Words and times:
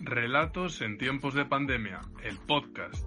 Relatos 0.00 0.82
en 0.82 0.98
tiempos 0.98 1.32
de 1.32 1.46
pandemia, 1.46 2.02
el 2.22 2.36
podcast. 2.36 3.06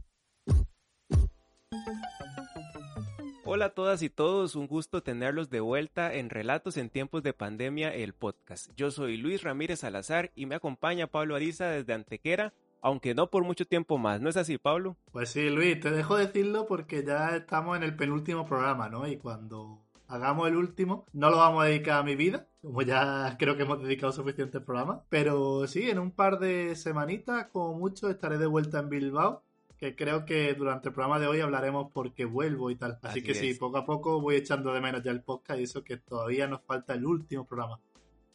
Hola 3.45 3.65
a 3.65 3.69
todas 3.69 4.01
y 4.01 4.09
todos, 4.09 4.55
un 4.55 4.65
gusto 4.65 5.03
tenerlos 5.03 5.51
de 5.51 5.59
vuelta 5.59 6.11
en 6.11 6.31
Relatos 6.31 6.75
en 6.75 6.89
tiempos 6.89 7.21
de 7.21 7.33
pandemia, 7.33 7.93
el 7.93 8.13
podcast. 8.13 8.71
Yo 8.75 8.89
soy 8.89 9.17
Luis 9.17 9.43
Ramírez 9.43 9.81
Salazar 9.81 10.31
y 10.33 10.47
me 10.47 10.55
acompaña 10.55 11.05
Pablo 11.05 11.35
Ariza 11.35 11.67
desde 11.67 11.93
Antequera, 11.93 12.55
aunque 12.81 13.13
no 13.13 13.29
por 13.29 13.43
mucho 13.43 13.65
tiempo 13.65 13.99
más. 13.99 14.21
¿No 14.21 14.29
es 14.29 14.37
así, 14.37 14.57
Pablo? 14.57 14.97
Pues 15.11 15.29
sí, 15.29 15.51
Luis, 15.51 15.79
te 15.79 15.91
dejo 15.91 16.17
decirlo 16.17 16.65
porque 16.65 17.05
ya 17.05 17.35
estamos 17.35 17.77
en 17.77 17.83
el 17.83 17.95
penúltimo 17.95 18.43
programa, 18.47 18.89
¿no? 18.89 19.07
Y 19.07 19.17
cuando 19.17 19.86
hagamos 20.07 20.47
el 20.47 20.55
último. 20.55 21.05
No 21.13 21.29
lo 21.29 21.37
vamos 21.37 21.63
a 21.63 21.67
dedicar 21.67 21.99
a 21.99 22.03
mi 22.03 22.15
vida, 22.15 22.47
como 22.61 22.81
ya 22.81 23.35
creo 23.37 23.55
que 23.55 23.63
hemos 23.63 23.81
dedicado 23.81 24.11
suficientes 24.11 24.61
programas. 24.61 25.01
Pero 25.09 25.67
sí, 25.67 25.89
en 25.89 25.99
un 25.99 26.11
par 26.11 26.39
de 26.39 26.75
semanitas, 26.75 27.47
como 27.47 27.77
mucho, 27.77 28.09
estaré 28.09 28.37
de 28.37 28.47
vuelta 28.47 28.79
en 28.79 28.89
Bilbao. 28.89 29.43
Que 29.77 29.95
creo 29.95 30.25
que 30.25 30.55
durante 30.55 30.89
el 30.89 30.95
programa 30.95 31.19
de 31.19 31.27
hoy 31.27 31.39
hablaremos 31.39 31.91
porque 31.93 32.25
vuelvo 32.25 32.71
y 32.71 32.75
tal. 32.77 32.97
Así, 33.03 33.21
que 33.21 33.35
sí, 33.35 33.53
poco 33.53 33.77
a 33.77 33.85
poco 33.85 34.19
voy 34.19 34.35
echando 34.35 34.73
de 34.73 34.81
menos 34.81 35.03
ya 35.03 35.11
el 35.11 35.21
podcast 35.21 35.59
y 35.59 35.63
eso 35.63 35.83
que 35.83 35.97
todavía 35.97 36.47
nos 36.47 36.63
falta 36.63 36.95
el 36.95 37.05
último 37.05 37.45
programa. 37.45 37.79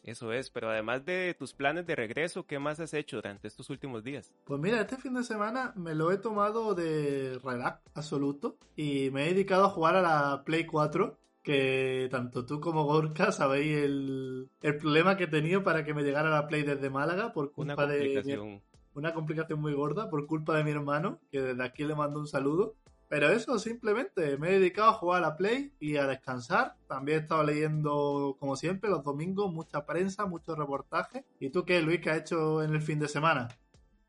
Eso 0.03 0.33
es, 0.33 0.49
pero 0.49 0.69
además 0.69 1.05
de 1.05 1.33
tus 1.37 1.53
planes 1.53 1.87
de 1.87 1.95
regreso, 1.95 2.45
¿qué 2.45 2.59
más 2.59 2.79
has 2.81 2.93
hecho 2.93 3.17
durante 3.17 3.47
estos 3.47 3.69
últimos 3.69 4.03
días? 4.03 4.33
Pues 4.43 4.59
mira, 4.59 4.81
este 4.81 4.97
fin 4.97 5.13
de 5.13 5.23
semana 5.23 5.71
me 5.77 5.95
lo 5.95 6.11
he 6.11 6.17
tomado 6.17 6.75
de 6.75 7.39
relax 7.41 7.81
absoluto 7.93 8.57
y 8.75 9.09
me 9.11 9.25
he 9.25 9.33
dedicado 9.33 9.65
a 9.65 9.69
jugar 9.69 9.95
a 9.95 10.01
la 10.01 10.43
Play 10.43 10.65
4 10.65 11.17
que 11.43 12.07
tanto 12.09 12.45
tú 12.45 12.59
como 12.59 12.85
Gorka 12.85 13.31
sabéis 13.31 13.77
el, 13.83 14.49
problema 14.61 15.17
que 15.17 15.25
he 15.25 15.27
tenido 15.27 15.63
para 15.63 15.83
que 15.83 15.93
me 15.93 16.03
llegara 16.03 16.29
la 16.29 16.47
Play 16.47 16.63
desde 16.63 16.89
Málaga 16.89 17.33
por 17.33 17.51
culpa 17.51 17.85
de 17.85 18.61
una 18.95 19.13
complicación 19.13 19.59
muy 19.59 19.73
gorda 19.73 20.09
por 20.09 20.25
culpa 20.27 20.55
de 20.55 20.63
mi 20.63 20.71
hermano, 20.71 21.19
que 21.31 21.41
desde 21.41 21.63
aquí 21.63 21.83
le 21.83 21.95
mando 21.95 22.19
un 22.19 22.27
saludo. 22.27 22.75
Pero 23.09 23.29
eso, 23.29 23.59
simplemente 23.59 24.37
me 24.37 24.49
he 24.49 24.59
dedicado 24.59 24.89
a 24.89 24.93
jugar 24.93 25.23
a 25.23 25.27
la 25.27 25.37
Play 25.37 25.73
y 25.79 25.97
a 25.97 26.07
descansar. 26.07 26.77
También 26.87 27.19
he 27.19 27.21
estado 27.21 27.43
leyendo, 27.43 28.37
como 28.39 28.55
siempre, 28.55 28.89
los 28.89 29.03
domingos, 29.03 29.53
mucha 29.53 29.85
prensa, 29.85 30.25
muchos 30.25 30.57
reportajes. 30.57 31.23
¿Y 31.39 31.49
tú 31.49 31.63
qué, 31.63 31.81
Luis, 31.81 32.01
qué 32.01 32.09
has 32.09 32.21
hecho 32.21 32.63
en 32.63 32.73
el 32.73 32.81
fin 32.81 32.99
de 32.99 33.07
semana? 33.07 33.49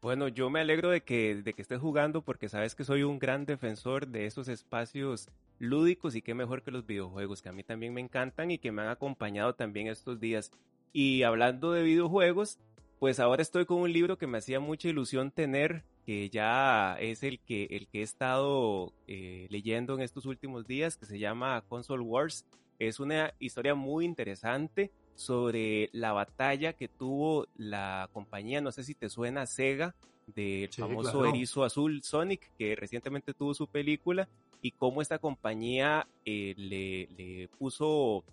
Bueno, 0.05 0.29
yo 0.29 0.51
me 0.51 0.61
alegro 0.61 0.91
de 0.91 1.01
que, 1.01 1.37
de 1.37 1.55
que 1.55 1.63
estés 1.63 1.81
jugando 1.81 2.21
porque 2.21 2.51
sabes 2.51 2.75
que 2.75 2.85
soy 2.85 3.05
un 3.05 3.19
gran 3.19 3.47
defensor 3.47 4.07
de 4.07 4.27
esos 4.27 4.49
espacios 4.49 5.31
lúdicos 5.59 6.15
y 6.15 6.21
qué 6.21 6.35
mejor 6.35 6.61
que 6.61 6.71
los 6.71 6.85
videojuegos, 6.85 7.41
que 7.41 7.49
a 7.49 7.53
mí 7.53 7.63
también 7.63 7.95
me 7.95 8.03
encantan 8.03 8.51
y 8.51 8.59
que 8.59 8.71
me 8.71 8.83
han 8.83 8.89
acompañado 8.89 9.55
también 9.55 9.87
estos 9.87 10.21
días. 10.21 10.51
Y 10.93 11.23
hablando 11.23 11.73
de 11.73 11.83
videojuegos, 11.85 12.59
pues 12.99 13.19
ahora 13.19 13.41
estoy 13.41 13.65
con 13.65 13.79
un 13.79 13.95
libro 13.95 14.19
que 14.19 14.27
me 14.27 14.37
hacía 14.37 14.61
mucha 14.61 14.91
ilusión 14.91 15.31
tener, 15.31 15.85
que 16.05 16.29
ya 16.29 16.99
es 17.01 17.23
el 17.23 17.41
que, 17.41 17.65
el 17.71 17.89
que 17.89 18.01
he 18.01 18.03
estado 18.03 18.93
eh, 19.07 19.47
leyendo 19.49 19.95
en 19.95 20.03
estos 20.03 20.27
últimos 20.27 20.67
días, 20.67 20.99
que 20.99 21.07
se 21.07 21.19
llama 21.19 21.65
Console 21.67 22.03
Wars. 22.03 22.45
Es 22.79 23.01
una 23.01 23.33
historia 23.39 23.75
muy 23.75 24.05
interesante 24.05 24.93
sobre 25.15 25.91
la 25.93 26.13
batalla 26.13 26.73
que 26.73 26.89
tuvo 26.89 27.47
la 27.57 28.09
compañía, 28.13 28.61
no 28.61 28.73
sé 28.73 28.83
si 28.85 28.95
te 28.95 29.09
suena 29.09 29.47
Sega, 29.47 29.95
del 30.27 30.73
famoso 30.73 31.27
erizo 31.27 31.65
azul 31.65 32.03
Sonic, 32.03 32.51
que 32.59 32.75
recientemente 32.77 33.35
tuvo 33.35 33.55
su 33.55 33.67
película, 33.67 34.29
y 34.63 34.71
cómo 34.71 35.03
esta 35.03 35.19
compañía 35.19 36.07
eh, 36.25 36.55
le, 36.57 37.09
le, 37.17 37.49
puso 37.49 38.25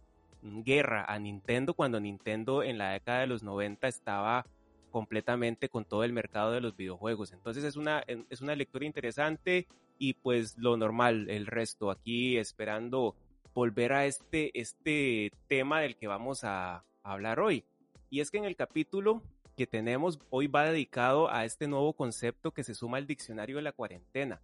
guerra 0.41 1.03
a 1.05 1.19
Nintendo 1.19 1.73
cuando 1.73 1.99
Nintendo 1.99 2.63
en 2.63 2.77
la 2.77 2.91
década 2.91 3.19
de 3.19 3.27
los 3.27 3.43
90 3.43 3.87
estaba 3.87 4.45
completamente 4.91 5.69
con 5.69 5.85
todo 5.85 6.03
el 6.03 6.13
mercado 6.13 6.51
de 6.51 6.61
los 6.61 6.75
videojuegos. 6.75 7.33
Entonces 7.33 7.63
es 7.63 7.75
una, 7.75 8.03
es 8.29 8.41
una 8.41 8.55
lectura 8.55 8.85
interesante 8.85 9.67
y 9.97 10.13
pues 10.13 10.57
lo 10.57 10.77
normal, 10.77 11.29
el 11.29 11.47
resto 11.47 11.91
aquí 11.91 12.37
esperando 12.37 13.15
volver 13.53 13.93
a 13.93 14.05
este, 14.05 14.57
este 14.59 15.31
tema 15.47 15.81
del 15.81 15.97
que 15.97 16.07
vamos 16.07 16.43
a, 16.43 16.83
hablar 17.03 17.39
hoy. 17.39 17.65
Y 18.09 18.19
es 18.19 18.29
que 18.29 18.37
en 18.37 18.45
el 18.45 18.55
capítulo 18.55 19.23
que 19.57 19.65
tenemos 19.65 20.19
hoy 20.29 20.47
va 20.47 20.65
dedicado 20.65 21.31
a 21.31 21.45
este 21.45 21.67
nuevo 21.67 21.93
concepto 21.93 22.51
que 22.51 22.63
se 22.63 22.75
suma 22.75 22.97
al 22.97 23.07
diccionario 23.07 23.55
de 23.55 23.63
la 23.63 23.71
cuarentena. 23.71 24.39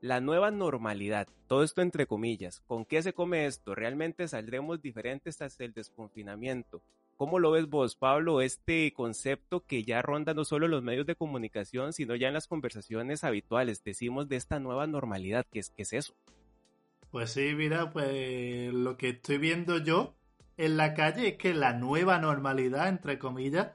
La 0.00 0.20
nueva 0.20 0.50
normalidad, 0.50 1.28
todo 1.48 1.64
esto 1.64 1.82
entre 1.82 2.06
comillas. 2.06 2.60
¿Con 2.60 2.84
qué 2.84 3.02
se 3.02 3.12
come 3.12 3.46
esto? 3.46 3.74
¿Realmente 3.74 4.28
saldremos 4.28 4.80
diferentes 4.80 5.42
hasta 5.42 5.64
el 5.64 5.74
desconfinamiento? 5.74 6.82
¿Cómo 7.16 7.40
lo 7.40 7.50
ves 7.50 7.68
vos, 7.68 7.96
Pablo, 7.96 8.40
este 8.40 8.92
concepto 8.92 9.66
que 9.66 9.82
ya 9.82 10.00
ronda 10.02 10.34
no 10.34 10.44
solo 10.44 10.68
los 10.68 10.84
medios 10.84 11.04
de 11.04 11.16
comunicación, 11.16 11.92
sino 11.92 12.14
ya 12.14 12.28
en 12.28 12.34
las 12.34 12.46
conversaciones 12.46 13.24
habituales? 13.24 13.82
Decimos 13.82 14.28
de 14.28 14.36
esta 14.36 14.60
nueva 14.60 14.86
normalidad, 14.86 15.44
¿qué 15.50 15.58
es, 15.58 15.70
qué 15.70 15.82
es 15.82 15.92
eso? 15.92 16.14
Pues 17.10 17.30
sí, 17.30 17.54
mira, 17.54 17.90
pues 17.90 18.72
lo 18.72 18.96
que 18.96 19.10
estoy 19.10 19.38
viendo 19.38 19.78
yo 19.78 20.14
en 20.56 20.76
la 20.76 20.94
calle 20.94 21.28
es 21.28 21.36
que 21.36 21.54
la 21.54 21.72
nueva 21.72 22.18
normalidad, 22.18 22.88
entre 22.88 23.18
comillas, 23.18 23.68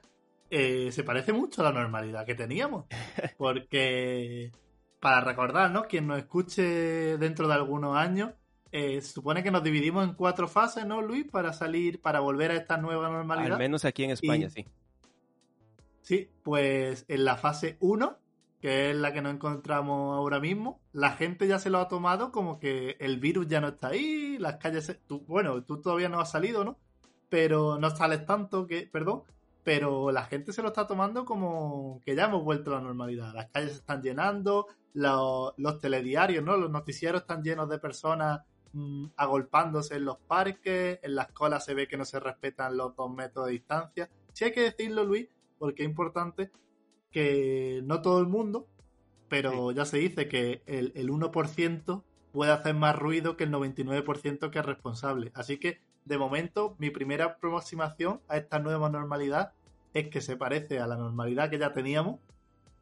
eh, 0.50 0.92
se 0.92 1.02
parece 1.02 1.32
mucho 1.32 1.62
a 1.62 1.72
la 1.72 1.80
normalidad 1.80 2.24
que 2.24 2.34
teníamos. 2.34 2.86
Porque, 3.38 4.52
para 5.00 5.20
recordar, 5.20 5.70
¿no? 5.70 5.84
Quien 5.84 6.06
nos 6.06 6.18
escuche 6.18 7.18
dentro 7.18 7.48
de 7.48 7.54
algunos 7.54 7.96
años, 7.96 8.34
eh, 8.70 9.00
se 9.00 9.12
supone 9.12 9.42
que 9.42 9.50
nos 9.50 9.64
dividimos 9.64 10.04
en 10.04 10.14
cuatro 10.14 10.46
fases, 10.46 10.86
¿no, 10.86 11.00
Luis? 11.00 11.26
Para 11.30 11.52
salir, 11.52 12.00
para 12.00 12.20
volver 12.20 12.52
a 12.52 12.54
esta 12.54 12.76
nueva 12.76 13.08
normalidad. 13.08 13.52
Al 13.52 13.58
menos 13.58 13.84
aquí 13.84 14.04
en 14.04 14.10
España, 14.10 14.50
sí. 14.50 14.64
Sí, 16.02 16.30
pues 16.42 17.06
en 17.08 17.24
la 17.24 17.36
fase 17.36 17.78
1 17.80 18.18
que 18.64 18.88
es 18.88 18.96
la 18.96 19.12
que 19.12 19.20
nos 19.20 19.34
encontramos 19.34 20.16
ahora 20.16 20.40
mismo, 20.40 20.80
la 20.92 21.10
gente 21.10 21.46
ya 21.46 21.58
se 21.58 21.68
lo 21.68 21.80
ha 21.80 21.86
tomado 21.86 22.32
como 22.32 22.58
que 22.58 22.96
el 22.98 23.20
virus 23.20 23.46
ya 23.46 23.60
no 23.60 23.68
está 23.68 23.88
ahí, 23.88 24.38
las 24.38 24.56
calles... 24.56 24.98
bueno, 25.26 25.62
tú 25.64 25.82
todavía 25.82 26.08
no 26.08 26.18
has 26.18 26.30
salido, 26.30 26.64
¿no? 26.64 26.78
Pero 27.28 27.78
no 27.78 27.94
sales 27.94 28.24
tanto 28.24 28.66
que... 28.66 28.88
Perdón. 28.90 29.24
Pero 29.64 30.10
la 30.12 30.24
gente 30.24 30.54
se 30.54 30.62
lo 30.62 30.68
está 30.68 30.86
tomando 30.86 31.26
como 31.26 32.00
que 32.06 32.16
ya 32.16 32.24
hemos 32.24 32.42
vuelto 32.42 32.70
a 32.70 32.76
la 32.76 32.80
normalidad. 32.80 33.34
Las 33.34 33.50
calles 33.50 33.72
se 33.72 33.78
están 33.80 34.00
llenando, 34.00 34.66
los, 34.94 35.78
telediarios, 35.82 36.42
¿no? 36.42 36.56
Los 36.56 36.70
noticieros 36.70 37.20
están 37.20 37.42
llenos 37.42 37.68
de 37.68 37.78
personas 37.78 38.40
mm, 38.72 39.08
agolpándose 39.18 39.96
en 39.96 40.06
los 40.06 40.16
parques, 40.20 41.00
en 41.02 41.14
las 41.14 41.30
colas 41.32 41.66
se 41.66 41.74
ve 41.74 41.86
que 41.86 41.98
no 41.98 42.06
se 42.06 42.18
respetan 42.18 42.78
los 42.78 42.96
dos 42.96 43.12
metros 43.12 43.44
de 43.44 43.52
distancia. 43.52 44.08
Sí 44.32 44.46
hay 44.46 44.52
que 44.52 44.62
decirlo, 44.62 45.04
Luis, 45.04 45.28
porque 45.58 45.82
es 45.82 45.88
importante 45.90 46.50
que 47.14 47.80
no 47.84 48.02
todo 48.02 48.18
el 48.18 48.26
mundo, 48.26 48.66
pero 49.28 49.70
ya 49.70 49.84
se 49.84 49.98
dice 49.98 50.26
que 50.26 50.62
el, 50.66 50.92
1% 50.92 52.02
puede 52.32 52.50
hacer 52.50 52.74
más 52.74 52.98
ruido 52.98 53.36
que 53.36 53.44
el 53.44 53.52
99% 53.52 54.50
que 54.50 54.58
es 54.58 54.66
responsable. 54.66 55.30
Así 55.32 55.58
que, 55.58 55.80
de 56.04 56.18
momento, 56.18 56.74
mi 56.78 56.90
primera 56.90 57.26
aproximación 57.26 58.20
a 58.26 58.36
esta 58.36 58.58
nueva 58.58 58.90
normalidad 58.90 59.52
es 59.94 60.08
que 60.08 60.20
se 60.20 60.36
parece 60.36 60.80
a 60.80 60.88
la 60.88 60.96
normalidad 60.96 61.50
que 61.50 61.58
ya 61.58 61.72
teníamos 61.72 62.18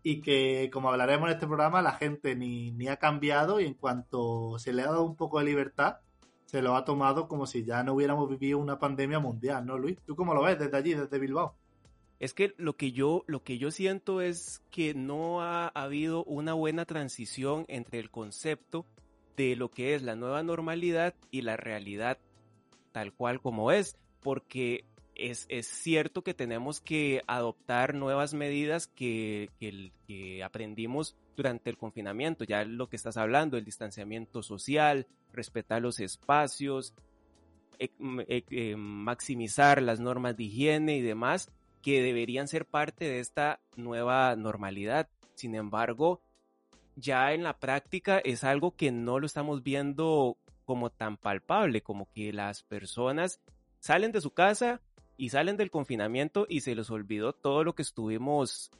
y 0.02 0.22
que, 0.22 0.70
como 0.72 0.90
hablaremos 0.90 1.28
en 1.28 1.34
este 1.34 1.46
programa, 1.46 1.82
la 1.82 1.92
gente 1.92 2.34
ni, 2.34 2.72
ni 2.72 2.88
ha 2.88 2.96
cambiado 2.96 3.60
y 3.60 3.66
en 3.66 3.74
cuanto 3.74 4.58
se 4.58 4.72
le 4.72 4.80
ha 4.80 4.86
dado 4.86 5.02
un 5.02 5.14
poco 5.14 5.40
de 5.40 5.44
libertad, 5.44 5.98
se 6.46 6.62
lo 6.62 6.74
ha 6.74 6.86
tomado 6.86 7.28
como 7.28 7.46
si 7.46 7.64
ya 7.64 7.82
no 7.82 7.92
hubiéramos 7.92 8.30
vivido 8.30 8.58
una 8.58 8.78
pandemia 8.78 9.18
mundial, 9.18 9.66
¿no, 9.66 9.76
Luis? 9.76 9.98
¿Tú 10.06 10.16
cómo 10.16 10.32
lo 10.32 10.42
ves 10.42 10.58
desde 10.58 10.76
allí, 10.78 10.94
desde 10.94 11.18
Bilbao? 11.18 11.54
Es 12.22 12.34
que 12.34 12.54
lo 12.56 12.76
que 12.76 12.92
yo, 12.92 13.24
lo 13.26 13.42
que 13.42 13.58
yo 13.58 13.72
siento 13.72 14.20
es 14.20 14.62
que 14.70 14.94
no 14.94 15.42
ha 15.42 15.66
habido 15.66 16.22
una 16.22 16.52
buena 16.52 16.84
transición 16.84 17.64
entre 17.66 17.98
el 17.98 18.12
concepto 18.12 18.86
de 19.36 19.56
lo 19.56 19.72
que 19.72 19.96
es 19.96 20.02
la 20.02 20.14
nueva 20.14 20.44
normalidad 20.44 21.16
y 21.32 21.42
la 21.42 21.56
realidad 21.56 22.18
tal 22.92 23.12
cual 23.12 23.40
como 23.40 23.72
es, 23.72 23.98
porque 24.20 24.84
es, 25.16 25.46
es 25.48 25.66
cierto 25.66 26.22
que 26.22 26.32
tenemos 26.32 26.80
que 26.80 27.24
adoptar 27.26 27.92
nuevas 27.92 28.34
medidas 28.34 28.86
que, 28.86 29.50
que, 29.58 30.44
aprendimos 30.44 31.16
durante 31.34 31.70
el 31.70 31.76
confinamiento, 31.76 32.44
ya 32.44 32.64
lo 32.64 32.88
que 32.88 32.94
estás 32.94 33.16
hablando, 33.16 33.56
el 33.56 33.64
distanciamiento 33.64 34.44
social, 34.44 35.08
respetar 35.32 35.82
los 35.82 35.98
espacios, 35.98 36.94
eh, 37.80 38.76
maximizar 38.76 39.82
las 39.82 39.98
normas 39.98 40.36
de 40.36 40.44
higiene 40.44 40.98
y 40.98 41.00
demás 41.00 41.50
que 41.82 42.02
deberían 42.02 42.48
ser 42.48 42.64
parte 42.64 43.04
de 43.04 43.20
esta 43.20 43.60
nueva 43.76 44.34
normalidad. 44.36 45.08
Sin 45.34 45.54
embargo, 45.54 46.20
ya 46.96 47.32
en 47.32 47.42
la 47.42 47.58
práctica 47.58 48.18
es 48.18 48.44
algo 48.44 48.76
que 48.76 48.92
no 48.92 49.18
lo 49.18 49.26
estamos 49.26 49.62
viendo 49.62 50.36
como 50.64 50.90
tan 50.90 51.16
palpable, 51.16 51.82
como 51.82 52.08
que 52.12 52.32
las 52.32 52.62
personas 52.62 53.40
salen 53.80 54.12
de 54.12 54.20
su 54.20 54.30
casa 54.30 54.80
y 55.16 55.30
salen 55.30 55.56
del 55.56 55.70
confinamiento 55.70 56.46
y 56.48 56.60
se 56.60 56.74
les 56.74 56.90
olvidó 56.90 57.32
todo 57.32 57.64
lo 57.64 57.74
que 57.74 57.82
estuvimos 57.82 58.70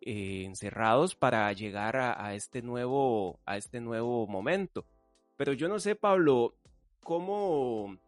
eh, 0.00 0.44
encerrados 0.44 1.14
para 1.14 1.52
llegar 1.52 1.96
a, 1.96 2.34
este 2.34 2.62
nuevo, 2.62 3.38
a 3.44 3.56
este 3.56 3.80
nuevo 3.80 4.26
momento. 4.26 4.84
Pero 5.36 5.52
yo 5.52 5.68
no 5.68 5.78
sé, 5.78 5.94
Pablo, 5.94 6.54
cómo, 7.02 7.98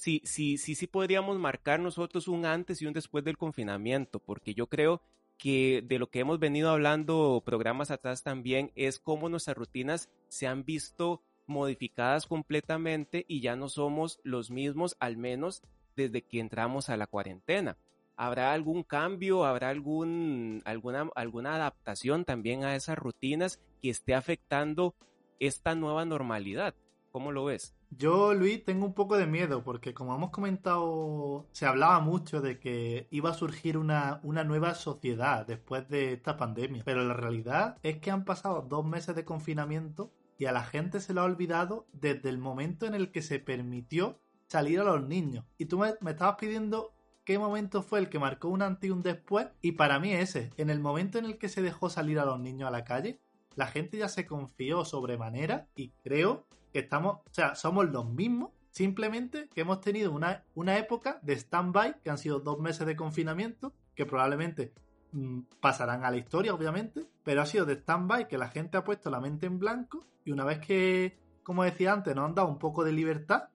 si, 0.00 0.22
si, 0.24 0.56
si, 0.56 0.74
si 0.74 0.86
podríamos 0.86 1.38
marcar 1.38 1.78
nosotros 1.78 2.26
un 2.26 2.46
antes 2.46 2.80
y 2.80 2.86
un 2.86 2.94
después 2.94 3.22
del 3.22 3.36
confinamiento, 3.36 4.18
porque 4.18 4.54
yo 4.54 4.66
creo 4.66 5.02
que 5.36 5.82
de 5.86 5.98
lo 5.98 6.08
que 6.08 6.20
hemos 6.20 6.38
venido 6.38 6.70
hablando 6.70 7.42
programas 7.44 7.90
atrás 7.90 8.22
también 8.22 8.72
es 8.76 8.98
cómo 8.98 9.28
nuestras 9.28 9.58
rutinas 9.58 10.08
se 10.28 10.46
han 10.46 10.64
visto 10.64 11.22
modificadas 11.46 12.26
completamente 12.26 13.26
y 13.28 13.42
ya 13.42 13.56
no 13.56 13.68
somos 13.68 14.20
los 14.24 14.50
mismos, 14.50 14.96
al 15.00 15.18
menos 15.18 15.62
desde 15.96 16.22
que 16.22 16.40
entramos 16.40 16.88
a 16.88 16.96
la 16.96 17.06
cuarentena. 17.06 17.76
¿Habrá 18.16 18.54
algún 18.54 18.84
cambio? 18.84 19.44
¿Habrá 19.44 19.68
algún, 19.68 20.62
alguna, 20.64 21.10
alguna 21.14 21.56
adaptación 21.56 22.24
también 22.24 22.64
a 22.64 22.74
esas 22.74 22.96
rutinas 22.96 23.60
que 23.82 23.90
esté 23.90 24.14
afectando 24.14 24.94
esta 25.40 25.74
nueva 25.74 26.06
normalidad? 26.06 26.74
¿Cómo 27.12 27.32
lo 27.32 27.44
ves? 27.44 27.74
Yo, 27.90 28.34
Luis, 28.34 28.64
tengo 28.64 28.86
un 28.86 28.94
poco 28.94 29.16
de 29.16 29.26
miedo 29.26 29.64
porque 29.64 29.92
como 29.92 30.14
hemos 30.14 30.30
comentado, 30.30 31.46
se 31.52 31.66
hablaba 31.66 32.00
mucho 32.00 32.40
de 32.40 32.58
que 32.58 33.08
iba 33.10 33.30
a 33.30 33.34
surgir 33.34 33.76
una, 33.76 34.20
una 34.22 34.44
nueva 34.44 34.74
sociedad 34.74 35.46
después 35.46 35.88
de 35.88 36.12
esta 36.14 36.36
pandemia. 36.36 36.82
Pero 36.84 37.04
la 37.04 37.14
realidad 37.14 37.78
es 37.82 37.98
que 37.98 38.10
han 38.10 38.24
pasado 38.24 38.62
dos 38.62 38.86
meses 38.86 39.14
de 39.16 39.24
confinamiento 39.24 40.12
y 40.38 40.46
a 40.46 40.52
la 40.52 40.62
gente 40.62 41.00
se 41.00 41.12
lo 41.12 41.20
ha 41.20 41.24
olvidado 41.24 41.86
desde 41.92 42.30
el 42.30 42.38
momento 42.38 42.86
en 42.86 42.94
el 42.94 43.10
que 43.10 43.22
se 43.22 43.40
permitió 43.40 44.18
salir 44.46 44.80
a 44.80 44.84
los 44.84 45.06
niños. 45.06 45.44
Y 45.58 45.66
tú 45.66 45.78
me, 45.78 45.94
me 46.00 46.12
estabas 46.12 46.36
pidiendo 46.36 46.94
qué 47.24 47.38
momento 47.38 47.82
fue 47.82 47.98
el 47.98 48.08
que 48.08 48.18
marcó 48.18 48.48
un 48.48 48.62
antes 48.62 48.88
y 48.88 48.92
un 48.92 49.02
después. 49.02 49.48
Y 49.60 49.72
para 49.72 49.98
mí 49.98 50.12
ese, 50.12 50.50
en 50.56 50.70
el 50.70 50.80
momento 50.80 51.18
en 51.18 51.24
el 51.24 51.38
que 51.38 51.48
se 51.48 51.60
dejó 51.60 51.90
salir 51.90 52.18
a 52.18 52.24
los 52.24 52.40
niños 52.40 52.68
a 52.68 52.72
la 52.72 52.84
calle, 52.84 53.20
la 53.56 53.66
gente 53.66 53.98
ya 53.98 54.08
se 54.08 54.26
confió 54.26 54.84
sobremanera 54.84 55.68
y 55.74 55.90
creo 56.02 56.46
estamos, 56.72 57.18
o 57.26 57.32
sea, 57.32 57.54
somos 57.54 57.88
los 57.90 58.08
mismos, 58.08 58.50
simplemente 58.70 59.48
que 59.54 59.62
hemos 59.62 59.80
tenido 59.80 60.12
una, 60.12 60.44
una 60.54 60.78
época 60.78 61.18
de 61.22 61.34
stand-by, 61.34 62.00
que 62.02 62.10
han 62.10 62.18
sido 62.18 62.40
dos 62.40 62.58
meses 62.60 62.86
de 62.86 62.96
confinamiento, 62.96 63.72
que 63.94 64.06
probablemente 64.06 64.72
mm, 65.12 65.40
pasarán 65.60 66.04
a 66.04 66.10
la 66.10 66.16
historia, 66.16 66.54
obviamente, 66.54 67.06
pero 67.24 67.42
ha 67.42 67.46
sido 67.46 67.66
de 67.66 67.74
stand-by 67.74 68.28
que 68.28 68.38
la 68.38 68.48
gente 68.48 68.76
ha 68.76 68.84
puesto 68.84 69.10
la 69.10 69.20
mente 69.20 69.46
en 69.46 69.58
blanco 69.58 70.06
y 70.24 70.32
una 70.32 70.44
vez 70.44 70.58
que, 70.60 71.18
como 71.42 71.64
decía 71.64 71.92
antes, 71.92 72.14
nos 72.14 72.26
han 72.26 72.34
dado 72.34 72.48
un 72.48 72.58
poco 72.58 72.84
de 72.84 72.92
libertad, 72.92 73.48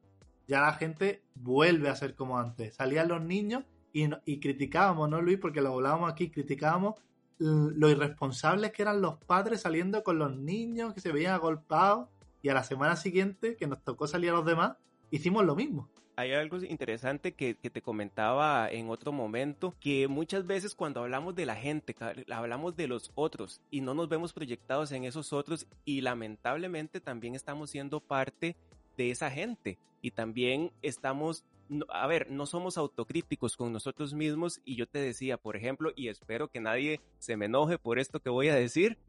ya 0.48 0.62
la 0.62 0.74
gente 0.74 1.24
vuelve 1.34 1.90
a 1.90 1.96
ser 1.96 2.16
como 2.16 2.38
antes. 2.38 2.76
Salían 2.76 3.08
los 3.08 3.22
niños 3.22 3.64
y, 3.94 4.10
y 4.26 4.40
criticábamos, 4.40 5.10
¿no, 5.10 5.22
Luis? 5.22 5.40
Porque 5.40 5.62
lo 5.62 5.74
hablábamos 5.74 6.12
aquí, 6.12 6.30
criticábamos 6.30 6.96
lo 7.38 7.90
irresponsables 7.90 8.72
que 8.72 8.82
eran 8.82 9.02
los 9.02 9.18
padres 9.18 9.62
saliendo 9.62 10.04
con 10.04 10.20
los 10.20 10.36
niños 10.36 10.94
que 10.94 11.02
se 11.02 11.12
veían 11.12 11.34
agolpados 11.34 12.08
y 12.46 12.50
a 12.50 12.54
la 12.54 12.64
semana 12.64 12.96
siguiente, 12.96 13.56
que 13.56 13.66
nos 13.66 13.84
tocó 13.84 14.06
salir 14.06 14.30
a 14.30 14.34
los 14.34 14.46
demás, 14.46 14.78
hicimos 15.10 15.44
lo 15.44 15.56
mismo. 15.56 15.90
Hay 16.16 16.32
algo 16.32 16.58
interesante 16.58 17.34
que, 17.34 17.56
te 17.56 17.82
comentaba 17.82 18.70
en 18.70 18.92
otro 18.92 19.12
momento, 19.12 19.74
que 19.80 20.08
muchas 20.08 20.46
veces 20.46 20.76
cuando 20.76 21.00
hablamos 21.00 21.34
de 21.34 21.48
la 21.48 21.56
gente, 21.56 21.96
hablamos 22.32 22.76
de 22.76 22.88
los 22.88 23.12
otros 23.16 23.62
y 23.72 23.82
no 23.82 23.96
nos 23.96 24.10
vemos 24.10 24.32
proyectados 24.32 24.92
en 24.92 25.06
esos 25.06 25.34
otros 25.34 25.66
y 25.86 26.02
lamentablemente 26.02 27.02
también 27.02 27.34
estamos 27.34 27.72
siendo 27.72 28.00
parte 28.00 28.56
de 28.96 29.10
esa 29.10 29.32
gente 29.32 29.80
y 30.04 30.12
también 30.12 30.72
estamos, 30.84 31.46
a 31.90 32.06
ver, 32.06 32.30
no 32.30 32.46
somos 32.46 32.78
autocríticos 32.78 33.58
con 33.58 33.74
nosotros 33.74 34.14
mismos 34.14 34.62
y 34.66 34.76
yo 34.76 34.86
te 34.86 35.00
decía, 35.00 35.38
por 35.38 35.56
ejemplo, 35.56 35.94
y 35.96 36.10
espero 36.10 36.48
que 36.50 36.62
nadie 36.62 37.02
se 37.18 37.38
me 37.38 37.46
enoje 37.46 37.80
por 37.80 37.98
esto 37.98 38.20
que 38.20 38.30
voy 38.30 38.50
a 38.50 38.56
decir, 38.56 39.00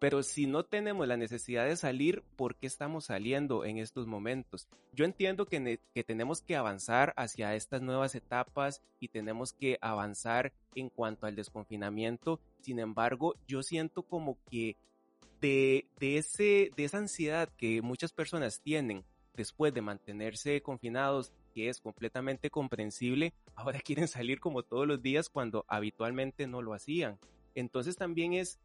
pero 0.00 0.22
si 0.22 0.46
no 0.46 0.64
tenemos 0.64 1.06
la 1.06 1.18
necesidad 1.18 1.66
de 1.66 1.76
salir, 1.76 2.22
¿por 2.36 2.56
qué 2.56 2.66
estamos 2.66 3.04
saliendo 3.04 3.66
en 3.66 3.76
estos 3.76 4.06
momentos? 4.06 4.66
Yo 4.94 5.04
entiendo 5.04 5.44
que, 5.44 5.78
que, 5.94 6.02
tenemos 6.02 6.40
que 6.40 6.56
avanzar 6.56 7.12
hacia 7.18 7.54
estas 7.54 7.82
nuevas 7.82 8.14
etapas 8.14 8.82
y 8.98 9.08
tenemos 9.08 9.52
que 9.52 9.76
avanzar 9.82 10.54
en 10.74 10.88
cuanto 10.88 11.26
al 11.26 11.36
desconfinamiento. 11.36 12.40
Sin 12.62 12.78
embargo, 12.78 13.34
yo 13.46 13.62
siento 13.62 14.02
como 14.02 14.38
que 14.50 14.78
de, 15.42 15.86
de, 15.98 16.16
ese, 16.16 16.70
de 16.74 16.84
esa 16.84 16.96
ansiedad 16.96 17.50
que 17.58 17.82
muchas 17.82 18.14
personas 18.14 18.62
tienen 18.62 19.04
después 19.34 19.74
de 19.74 19.82
mantenerse 19.82 20.62
confinados, 20.62 21.30
que 21.54 21.68
es 21.68 21.78
completamente 21.78 22.48
comprensible, 22.48 23.34
ahora 23.54 23.80
quieren 23.80 24.08
salir 24.08 24.40
como 24.40 24.62
todos 24.62 24.86
los 24.86 25.02
días 25.02 25.28
cuando 25.28 25.66
habitualmente 25.68 26.46
no 26.46 26.62
lo 26.62 26.72
hacían. 26.72 27.18
Entonces 27.54 27.96
también 27.96 28.32
es 28.32 28.58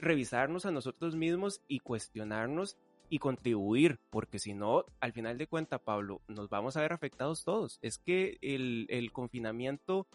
revisarnos 0.00 0.66
a 0.66 0.70
nosotros 0.70 1.16
mismos 1.16 1.60
y 1.68 1.80
cuestionarnos 1.80 2.76
y 3.08 3.18
contribuir, 3.18 3.98
porque 4.10 4.38
si 4.38 4.54
no, 4.54 4.84
al 5.00 5.12
final 5.12 5.36
de 5.36 5.48
cuentas, 5.48 5.80
Pablo, 5.80 6.22
nos 6.28 6.48
vamos 6.48 6.76
a 6.76 6.80
ver 6.80 6.92
afectados 6.92 7.44
todos. 7.44 7.78
Es 7.82 7.98
que 7.98 8.38
el, 8.40 8.86
el 8.88 9.12
confinamiento 9.12 10.06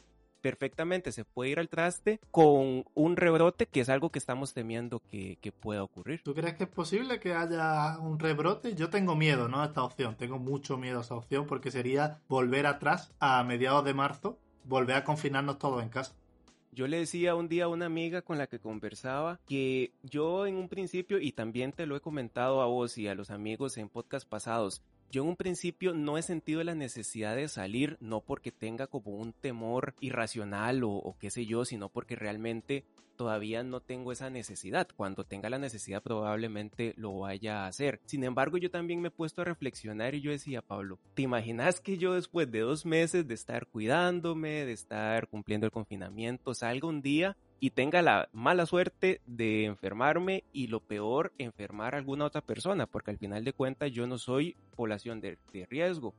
perfectamente 0.45 1.11
se 1.11 1.25
puede 1.25 1.49
ir 1.49 1.59
al 1.59 1.69
traste 1.69 2.19
con 2.29 2.85
un 2.93 3.15
rebrote, 3.15 3.65
que 3.65 3.81
es 3.81 3.89
algo 3.89 4.11
que 4.11 4.19
estamos 4.19 4.53
temiendo 4.53 4.99
que, 4.99 5.39
que, 5.41 5.51
pueda 5.51 5.81
ocurrir. 5.81 6.21
¿Tú 6.21 6.35
crees 6.35 6.53
que 6.53 6.65
es 6.65 6.69
posible 6.69 7.19
que 7.19 7.33
haya 7.33 7.97
un 7.97 8.19
rebrote? 8.19 8.75
Yo 8.75 8.91
tengo 8.91 9.15
miedo, 9.15 9.47
¿no? 9.49 9.61
A 9.61 9.65
esta 9.65 9.83
opción. 9.83 10.15
Tengo 10.15 10.37
mucho 10.37 10.77
miedo 10.77 10.99
a 10.99 11.01
esta 11.01 11.15
opción 11.15 11.47
porque 11.47 11.71
sería 11.71 12.19
volver 12.27 12.67
atrás 12.67 13.11
a 13.19 13.43
mediados 13.43 13.83
de 13.85 13.95
marzo, 13.95 14.37
volver 14.65 14.97
a 14.97 15.03
confinarnos 15.03 15.57
todos 15.57 15.81
en 15.81 15.89
casa. 15.89 16.13
Yo 16.75 16.87
le 16.87 16.97
decía 16.97 17.35
un 17.35 17.47
día 17.47 17.63
a 17.63 17.67
una 17.69 17.85
amiga 17.85 18.21
con 18.21 18.37
la 18.37 18.47
que 18.47 18.59
conversaba 18.59 19.39
que 19.47 19.93
yo 20.03 20.45
en 20.45 20.57
un 20.57 20.67
principio, 20.67 21.21
y 21.21 21.31
también 21.31 21.71
te 21.71 21.85
lo 21.85 21.95
he 21.95 22.01
comentado 22.01 22.61
a 22.61 22.65
vos 22.65 22.97
y 22.97 23.07
a 23.07 23.15
los 23.15 23.31
amigos 23.31 23.77
en 23.77 23.87
podcast 23.87 24.27
pasados, 24.27 24.81
yo 25.09 25.23
en 25.23 25.29
un 25.29 25.35
principio 25.37 25.93
no 25.93 26.17
he 26.17 26.21
sentido 26.21 26.61
la 26.65 26.75
necesidad 26.75 27.37
de 27.37 27.47
salir, 27.47 27.95
no 28.01 28.19
porque 28.19 28.51
tenga 28.51 28.87
como 28.87 29.11
un 29.11 29.31
temor 29.31 29.95
irracional 30.01 30.83
o, 30.83 30.89
o, 30.91 31.17
qué 31.17 31.31
sé 31.31 31.45
yo, 31.45 31.63
sino 31.63 31.87
porque 31.87 32.17
realmente 32.17 32.83
todavía 33.15 33.63
no 33.63 33.79
tengo 33.79 34.11
esa 34.11 34.29
necesidad. 34.29 34.87
Cuando 34.95 35.23
tenga 35.23 35.49
la 35.49 35.57
necesidad 35.57 36.03
probablemente 36.03 36.93
lo 36.97 37.19
vaya 37.19 37.63
a 37.63 37.67
hacer. 37.67 37.99
Sin 38.05 38.23
embargo, 38.23 38.57
yo 38.57 38.69
también 38.69 39.01
me 39.01 39.07
he 39.07 39.11
puesto 39.11 39.41
a 39.41 39.45
reflexionar 39.45 40.15
y 40.15 40.21
yo 40.21 40.31
decía, 40.31 40.61
Pablo, 40.61 40.99
¿te 41.13 41.23
imaginas 41.23 41.79
que 41.79 41.97
yo 41.97 42.13
después 42.13 42.51
de 42.51 42.59
dos 42.59 42.85
meses 42.85 43.27
de 43.27 43.33
estar 43.33 43.67
cuidándome, 43.67 44.65
de 44.65 44.73
estar 44.73 45.27
cumpliendo 45.27 45.65
el 45.65 45.71
confinamiento, 45.71 46.53
salga 46.53 46.87
un 46.87 47.01
día 47.01 47.37
y 47.59 47.71
tenga 47.71 48.01
la 48.01 48.29
mala 48.31 48.65
suerte 48.65 49.21
de 49.25 49.65
enfermarme 49.65 50.43
y 50.51 50.67
lo 50.67 50.81
peor, 50.81 51.33
enfermar 51.37 51.95
a 51.95 51.97
alguna 51.97 52.25
otra 52.25 52.41
persona, 52.41 52.85
porque 52.85 53.11
al 53.11 53.17
final 53.17 53.43
de 53.43 53.53
cuentas 53.53 53.91
yo 53.91 54.07
no 54.07 54.17
soy 54.17 54.55
población 54.75 55.21
de, 55.21 55.37
de 55.51 55.65
riesgo, 55.65 56.13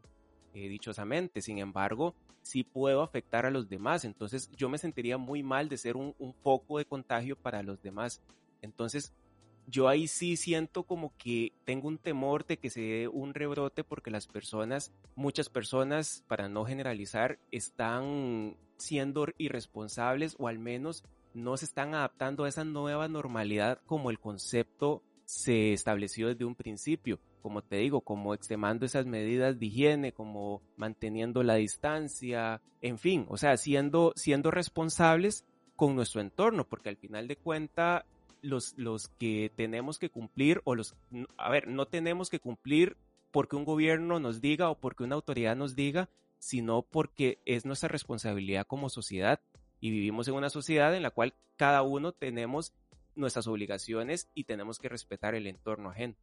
eh, 0.56 0.70
dichosamente. 0.70 1.42
Sin 1.42 1.58
embargo, 1.58 2.14
sí 2.40 2.64
puedo 2.64 3.02
afectar 3.02 3.44
a 3.44 3.50
los 3.50 3.68
demás. 3.68 4.06
Entonces 4.06 4.50
yo 4.56 4.70
me 4.70 4.78
sentiría 4.78 5.18
muy 5.18 5.42
mal 5.42 5.68
de 5.68 5.76
ser 5.76 5.98
un, 5.98 6.14
foco 6.42 6.78
de 6.78 6.86
contagio 6.86 7.36
para 7.36 7.62
los 7.62 7.82
demás. 7.82 8.22
Entonces 8.62 9.12
yo 9.66 9.86
ahí 9.86 10.08
sí 10.08 10.34
siento 10.38 10.84
como 10.84 11.12
que 11.18 11.52
tengo 11.66 11.88
un 11.88 11.98
temor 11.98 12.46
de 12.46 12.56
que 12.56 12.70
se 12.70 12.80
dé 12.80 13.08
un 13.08 13.34
rebrote 13.34 13.84
porque 13.84 14.10
las 14.10 14.26
personas, 14.26 14.94
muchas 15.14 15.50
personas, 15.50 16.25
para 16.26 16.48
no 16.48 16.64
generalizar, 16.64 17.38
están 17.50 18.56
siendo 18.78 19.26
irresponsables 19.36 20.36
o 20.38 20.48
al 20.48 20.58
menos 20.58 21.04
no 21.34 21.58
se 21.58 21.66
están 21.66 21.94
adaptando 21.94 22.44
a 22.44 22.48
esa 22.48 22.64
nueva 22.64 23.08
normalidad 23.08 23.78
como 23.84 24.08
el 24.08 24.18
concepto 24.18 25.02
se 25.26 25.73
estableció 25.73 26.28
desde 26.28 26.45
un 26.45 26.54
principio. 26.54 27.18
Como 27.42 27.62
te 27.62 27.76
digo, 27.76 28.00
como 28.00 28.33
extremando 28.33 28.87
esas 28.87 29.06
medidas 29.06 29.59
de 29.59 29.66
higiene, 29.66 30.12
como 30.12 30.62
manteniendo 30.76 31.42
la 31.42 31.56
distancia, 31.56 32.62
en 32.80 32.99
fin, 32.99 33.26
o 33.28 33.37
sea, 33.37 33.56
siendo, 33.56 34.12
siendo 34.16 34.50
responsables 34.50 35.45
con 35.75 35.95
nuestro 35.95 36.21
entorno, 36.21 36.66
porque 36.66 36.88
al 36.88 36.97
final 36.97 37.28
de 37.28 37.37
cuenta 37.37 38.06
los, 38.40 38.75
los 38.78 39.09
que 39.09 39.52
tenemos 39.54 39.99
que 39.99 40.11
cumplir, 40.11 40.62
o 40.64 40.75
los, 40.75 40.97
a 41.37 41.50
ver, 41.50 41.68
no 41.68 41.87
tenemos 41.87 42.30
que 42.30 42.40
cumplir 42.40 42.97
porque 43.33 43.56
un 43.56 43.64
gobierno 43.64 44.21
nos 44.21 44.40
diga 44.40 44.71
o 44.71 44.78
porque 44.78 45.04
una 45.04 45.16
autoridad 45.16 45.56
nos 45.56 45.75
diga, 45.75 46.09
sino 46.38 46.83
porque 46.83 47.40
es 47.45 47.66
nuestra 47.66 47.88
responsabilidad 47.88 48.66
como 48.66 48.88
sociedad. 48.88 49.40
Y 49.80 49.90
vivimos 49.90 50.28
en 50.28 50.35
una 50.35 50.49
sociedad 50.49 50.95
en 50.95 51.02
la 51.02 51.11
cual 51.11 51.35
cada 51.56 51.83
uno 51.83 52.12
tenemos 52.12 52.73
nuestras 53.16 53.46
obligaciones 53.46 54.30
y 54.35 54.44
tenemos 54.44 54.78
que 54.78 54.88
respetar 54.88 55.35
el 55.35 55.46
entorno 55.46 55.90
ajeno. 55.90 56.14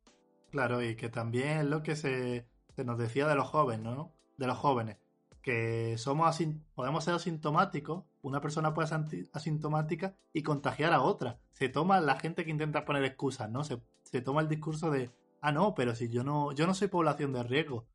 Claro, 0.51 0.81
y 0.83 0.95
que 0.95 1.09
también 1.09 1.57
es 1.57 1.65
lo 1.65 1.83
que 1.83 1.95
se, 1.95 2.47
nos 2.77 2.97
decía 2.97 3.27
de 3.27 3.35
los 3.35 3.47
jóvenes, 3.47 3.83
¿no? 3.83 4.13
de 4.37 4.47
los 4.47 4.57
jóvenes, 4.57 4.97
que 5.41 5.95
somos 5.97 6.39
podemos 6.75 7.03
ser 7.03 7.15
asintomáticos, 7.15 8.05
una 8.21 8.39
persona 8.39 8.73
puede 8.73 8.87
ser 8.87 9.01
asintomática 9.33 10.15
y 10.31 10.43
contagiar 10.43 10.93
a 10.93 11.01
otra. 11.01 11.39
Se 11.51 11.69
toma 11.69 11.99
la 11.99 12.19
gente 12.19 12.45
que 12.45 12.51
intenta 12.51 12.85
poner 12.85 13.03
excusas, 13.03 13.49
¿no? 13.49 13.63
Se, 13.63 13.81
se 14.03 14.21
toma 14.21 14.41
el 14.41 14.47
discurso 14.47 14.89
de, 14.89 15.11
ah, 15.41 15.51
no, 15.51 15.75
pero 15.75 15.95
si 15.95 16.09
yo 16.09 16.23
no, 16.23 16.53
yo 16.53 16.65
no 16.65 16.73
soy 16.73 16.87
población 16.87 17.33
de 17.33 17.43
riesgo. 17.43 17.85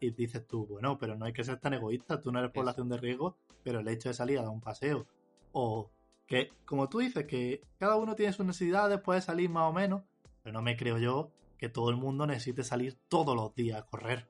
Y, 0.00 0.10
dices 0.10 0.46
tú, 0.46 0.66
bueno, 0.66 0.98
pero 0.98 1.16
no 1.16 1.24
hay 1.24 1.32
que 1.32 1.44
ser 1.44 1.58
tan 1.60 1.74
egoísta, 1.74 2.20
tú 2.20 2.32
no 2.32 2.40
eres 2.40 2.50
población 2.50 2.88
de 2.88 2.96
riesgo, 2.96 3.36
pero 3.62 3.80
el 3.80 3.88
hecho 3.88 4.08
de 4.08 4.14
salir 4.14 4.38
a 4.38 4.42
dar 4.42 4.50
un 4.50 4.60
paseo. 4.60 5.06
O 5.52 5.90
que, 6.26 6.50
como 6.64 6.88
tú 6.88 6.98
dices, 6.98 7.26
que 7.26 7.62
cada 7.78 7.96
uno 7.96 8.14
tiene 8.14 8.32
sus 8.32 8.46
necesidades, 8.46 9.00
puede 9.00 9.20
salir 9.20 9.48
más 9.50 9.70
o 9.70 9.72
menos, 9.72 10.02
pero 10.42 10.52
no 10.52 10.62
me 10.62 10.76
creo 10.76 10.98
yo 10.98 11.30
que 11.58 11.68
todo 11.68 11.90
el 11.90 11.96
mundo 11.96 12.26
necesite 12.26 12.64
salir 12.64 12.98
todos 13.08 13.34
los 13.34 13.54
días 13.54 13.78
a 13.80 13.86
correr. 13.86 14.28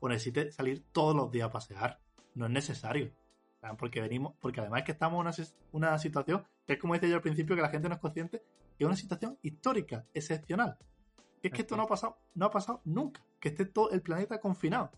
O 0.00 0.08
necesite 0.08 0.50
salir 0.52 0.84
todos 0.92 1.14
los 1.14 1.30
días 1.30 1.48
a 1.48 1.52
pasear. 1.52 2.00
No 2.34 2.46
es 2.46 2.52
necesario. 2.52 3.12
Porque 3.78 4.00
venimos, 4.00 4.34
porque 4.40 4.60
además 4.60 4.80
es 4.80 4.84
que 4.84 4.92
estamos 4.92 5.20
en 5.20 5.44
una, 5.72 5.88
una 5.88 5.98
situación 5.98 6.44
que 6.66 6.74
es 6.74 6.78
como 6.78 6.92
decía 6.92 7.08
yo 7.08 7.16
al 7.16 7.22
principio, 7.22 7.56
que 7.56 7.62
la 7.62 7.70
gente 7.70 7.88
no 7.88 7.94
es 7.94 8.00
consciente, 8.00 8.42
que 8.76 8.84
es 8.84 8.86
una 8.86 8.96
situación 8.96 9.38
histórica, 9.40 10.04
excepcional 10.12 10.76
es 11.48 11.52
que 11.52 11.62
esto 11.62 11.76
no 11.76 11.84
ha 11.84 11.86
pasado, 11.86 12.18
no 12.34 12.46
ha 12.46 12.50
pasado 12.50 12.80
nunca. 12.84 13.22
Que 13.40 13.48
esté 13.48 13.66
todo 13.66 13.90
el 13.90 14.02
planeta 14.02 14.40
confinado. 14.40 14.90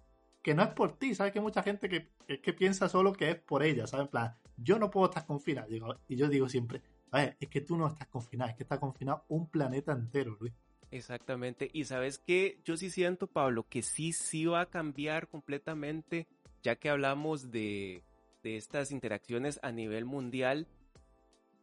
Que 0.43 0.55
no 0.55 0.63
es 0.63 0.69
por 0.69 0.97
ti, 0.97 1.15
¿sabes? 1.15 1.33
Que 1.33 1.41
hay 1.41 1.45
mucha 1.45 1.63
gente 1.63 1.89
que, 1.89 2.13
que 2.41 2.53
piensa 2.53 2.89
solo 2.89 3.13
que 3.13 3.31
es 3.31 3.37
por 3.37 3.63
ella, 3.63 3.87
¿sabes? 3.87 4.07
En 4.07 4.11
plan, 4.11 4.37
yo 4.57 4.79
no 4.79 4.91
puedo 4.91 5.09
estar 5.09 5.27
confinado. 5.27 5.69
y 6.09 6.17
yo 6.17 6.29
digo 6.29 6.49
siempre, 6.49 6.83
es 7.13 7.49
que 7.49 7.61
tú 7.61 7.77
no 7.77 7.87
estás 7.87 8.09
confinado, 8.09 8.51
es 8.51 8.57
que 8.57 8.63
está 8.63 8.79
confinado 8.79 9.25
un 9.29 9.49
planeta 9.49 9.93
entero, 9.93 10.37
Luis. 10.41 10.55
Exactamente. 10.91 11.69
Y 11.73 11.85
sabes 11.85 12.19
que 12.19 12.61
yo 12.65 12.77
sí 12.77 12.91
siento, 12.91 13.27
Pablo, 13.27 13.67
que 13.69 13.83
sí, 13.83 14.13
sí 14.13 14.47
va 14.47 14.63
a 14.63 14.71
cambiar 14.71 15.29
completamente, 15.29 16.29
ya 16.63 16.77
que 16.77 16.91
hablamos 16.91 17.51
de, 17.51 18.05
de 18.43 18.57
estas 18.57 18.93
interacciones 18.93 19.59
a 19.63 19.73
nivel 19.73 20.05
mundial 20.05 20.69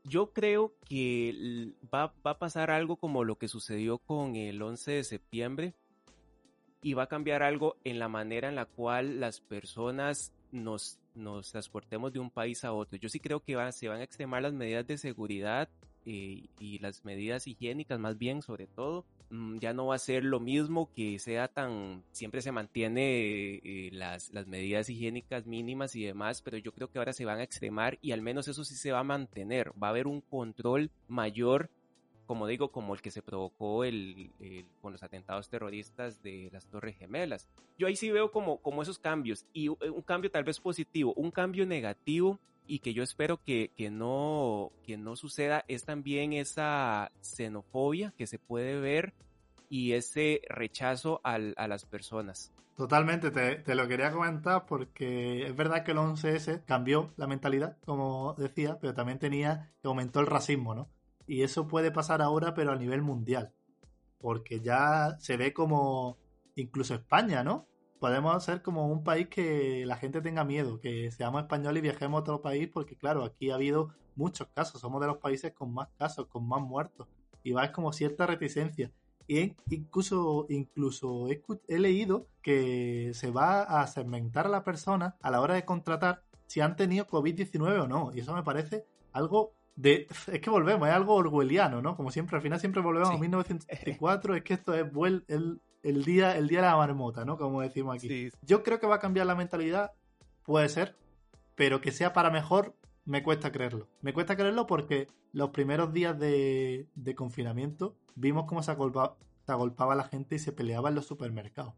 yo 0.03 0.33
creo 0.33 0.75
que 0.87 1.73
va, 1.93 2.13
a 2.23 2.37
pasar 2.37 2.71
algo 2.71 2.97
como 2.97 3.23
lo 3.23 3.37
que 3.37 3.47
sucedió 3.47 3.99
con 3.99 4.35
el 4.35 4.61
11 4.61 4.91
de 4.91 5.03
septiembre 5.03 5.73
y 6.81 6.93
va 6.93 7.03
a 7.03 7.07
cambiar 7.07 7.43
algo 7.43 7.77
en 7.83 7.99
la 7.99 8.09
manera 8.09 8.49
en 8.49 8.55
la 8.55 8.65
cual 8.65 9.21
las 9.21 9.39
personas 9.39 10.33
nos, 10.51 10.99
nos 11.15 11.51
transportemos 11.51 12.11
de 12.13 12.19
un 12.19 12.29
país 12.29 12.63
a 12.63 12.73
otro. 12.73 12.97
Yo 12.97 13.09
sí 13.09 13.19
creo 13.19 13.39
que 13.39 13.57
se 13.71 13.87
van 13.87 14.01
a 14.01 14.03
extremar 14.03 14.41
las 14.41 14.53
medidas 14.53 14.87
de 14.87 14.97
seguridad 14.97 15.69
eh, 16.05 16.45
y 16.59 16.79
las 16.79 17.05
medidas 17.05 17.47
higiénicas 17.47 17.99
más 17.99 18.17
bien 18.17 18.41
sobre 18.41 18.67
todo 18.67 19.05
Mm, 19.33 19.57
ya 19.57 19.73
no 19.73 19.87
va 19.87 19.95
a 19.95 19.97
ser 19.97 20.23
lo 20.23 20.39
mismo 20.39 20.91
que 20.93 21.17
sea 21.17 21.47
tan, 21.47 22.03
siempre 22.11 22.39
se 22.43 22.51
mantiene 22.51 23.55
eh, 23.55 23.89
las, 23.91 24.31
las 24.31 24.45
medidas 24.45 24.89
higiénicas 24.89 25.47
mínimas 25.47 25.95
y 25.95 26.03
demás, 26.03 26.43
pero 26.43 26.57
yo 26.59 26.71
creo 26.71 26.91
que 26.91 26.99
ahora 26.99 27.13
se 27.13 27.25
van 27.25 27.39
a 27.39 27.43
extremar 27.43 27.97
y 27.99 28.11
al 28.11 28.21
menos 28.21 28.47
eso 28.47 28.63
sí 28.63 28.75
se 28.75 28.91
va 28.91 28.99
a 28.99 29.03
mantener, 29.03 29.71
va 29.81 29.87
a 29.87 29.89
haber 29.89 30.05
un 30.05 30.21
control 30.21 30.91
mayor 31.07 31.71
como 32.25 32.47
digo, 32.47 32.71
como 32.71 32.93
el 32.93 33.01
que 33.01 33.11
se 33.11 33.21
provocó 33.21 33.83
el, 33.83 34.31
con 34.81 34.93
los 34.93 35.03
atentados 35.03 35.49
terroristas 35.49 36.21
de 36.21 36.49
las 36.51 36.67
Torres 36.67 36.97
Gemelas. 36.97 37.47
Yo 37.77 37.87
ahí 37.87 37.95
sí 37.95 38.11
veo 38.11 38.31
como, 38.31 38.57
como 38.57 38.81
esos 38.81 38.99
cambios 38.99 39.45
y 39.53 39.67
un 39.67 40.01
cambio 40.05 40.31
tal 40.31 40.43
vez 40.43 40.59
positivo, 40.59 41.13
un 41.15 41.31
cambio 41.31 41.65
negativo 41.65 42.39
y 42.65 42.79
que 42.79 42.93
yo 42.93 43.03
espero 43.03 43.41
que, 43.43 43.71
que, 43.75 43.89
no, 43.89 44.71
que 44.85 44.97
no 44.97 45.15
suceda 45.15 45.65
es 45.67 45.83
también 45.83 46.33
esa 46.33 47.11
xenofobia 47.21 48.13
que 48.17 48.27
se 48.27 48.39
puede 48.39 48.79
ver 48.79 49.13
y 49.69 49.93
ese 49.93 50.41
rechazo 50.49 51.19
al, 51.23 51.53
a 51.57 51.67
las 51.67 51.85
personas. 51.85 52.53
Totalmente, 52.75 53.29
te, 53.29 53.57
te, 53.57 53.75
lo 53.75 53.87
quería 53.87 54.11
comentar 54.11 54.65
porque 54.65 55.45
es 55.45 55.55
verdad 55.55 55.83
que 55.83 55.91
el 55.91 55.97
11S 55.97 56.63
cambió 56.65 57.11
la 57.17 57.27
mentalidad, 57.27 57.77
como 57.85 58.33
decía, 58.33 58.79
pero 58.79 58.95
también 58.95 59.19
tenía 59.19 59.71
que 59.81 59.87
aumentó 59.87 60.19
el 60.19 60.25
racismo, 60.25 60.73
¿no? 60.73 60.89
Y 61.27 61.43
eso 61.43 61.67
puede 61.67 61.91
pasar 61.91 62.21
ahora, 62.21 62.53
pero 62.53 62.71
a 62.71 62.75
nivel 62.75 63.01
mundial. 63.01 63.53
Porque 64.19 64.59
ya 64.59 65.17
se 65.19 65.37
ve 65.37 65.53
como 65.53 66.17
incluso 66.55 66.93
España, 66.93 67.43
¿no? 67.43 67.67
Podemos 67.99 68.43
ser 68.43 68.61
como 68.61 68.87
un 68.87 69.03
país 69.03 69.27
que 69.29 69.85
la 69.85 69.95
gente 69.95 70.21
tenga 70.21 70.43
miedo, 70.43 70.79
que 70.81 71.09
seamos 71.11 71.43
españoles 71.43 71.79
y 71.79 71.83
viajemos 71.83 72.19
a 72.19 72.21
otro 72.21 72.41
país, 72.41 72.69
porque 72.71 72.97
claro, 72.97 73.23
aquí 73.23 73.49
ha 73.49 73.55
habido 73.55 73.93
muchos 74.15 74.47
casos, 74.53 74.81
somos 74.81 75.01
de 75.01 75.07
los 75.07 75.17
países 75.17 75.53
con 75.53 75.73
más 75.73 75.87
casos, 75.97 76.27
con 76.27 76.47
más 76.47 76.61
muertos, 76.61 77.07
y 77.43 77.51
va 77.53 77.71
como 77.71 77.93
cierta 77.93 78.27
reticencia. 78.27 78.91
Y 79.25 79.55
incluso, 79.69 80.45
incluso 80.49 81.29
he, 81.29 81.41
he 81.69 81.79
leído 81.79 82.27
que 82.41 83.11
se 83.13 83.31
va 83.31 83.61
a 83.63 83.87
segmentar 83.87 84.47
a 84.47 84.49
la 84.49 84.63
persona 84.65 85.15
a 85.21 85.31
la 85.31 85.39
hora 85.39 85.53
de 85.53 85.63
contratar 85.63 86.23
si 86.47 86.59
han 86.59 86.75
tenido 86.75 87.07
COVID-19 87.07 87.83
o 87.83 87.87
no. 87.87 88.11
Y 88.13 88.19
eso 88.19 88.33
me 88.35 88.43
parece 88.43 88.85
algo 89.13 89.53
es 89.81 90.39
que 90.41 90.49
volvemos, 90.49 90.87
es 90.87 90.93
algo 90.93 91.15
orwelliano, 91.15 91.81
¿no? 91.81 91.95
Como 91.95 92.11
siempre, 92.11 92.35
al 92.35 92.41
final 92.41 92.59
siempre 92.59 92.81
volvemos 92.81 93.09
a 93.09 93.17
1934, 93.17 94.35
es 94.35 94.43
que 94.43 94.53
esto 94.53 94.73
es 94.73 94.85
el, 95.27 95.61
el, 95.81 96.03
día, 96.03 96.37
el 96.37 96.47
día 96.47 96.61
de 96.61 96.67
la 96.67 96.77
marmota, 96.77 97.25
¿no? 97.25 97.37
Como 97.37 97.61
decimos 97.61 97.95
aquí. 97.95 98.29
Yo 98.43 98.63
creo 98.63 98.79
que 98.79 98.87
va 98.87 98.95
a 98.95 98.99
cambiar 98.99 99.25
la 99.25 99.35
mentalidad, 99.35 99.91
puede 100.43 100.69
ser, 100.69 100.95
pero 101.55 101.81
que 101.81 101.91
sea 101.91 102.13
para 102.13 102.29
mejor, 102.29 102.75
me 103.05 103.23
cuesta 103.23 103.51
creerlo. 103.51 103.87
Me 104.01 104.13
cuesta 104.13 104.35
creerlo 104.35 104.67
porque 104.67 105.07
los 105.31 105.49
primeros 105.49 105.91
días 105.91 106.17
de, 106.19 106.87
confinamiento 107.15 107.95
vimos 108.15 108.45
cómo 108.45 108.61
se 108.61 108.71
agolpaba, 108.71 109.17
se 109.45 109.51
agolpaba 109.51 109.95
la 109.95 110.03
gente 110.03 110.35
y 110.35 110.39
se 110.39 110.51
peleaba 110.51 110.89
en 110.89 110.95
los 110.95 111.07
supermercados. 111.07 111.73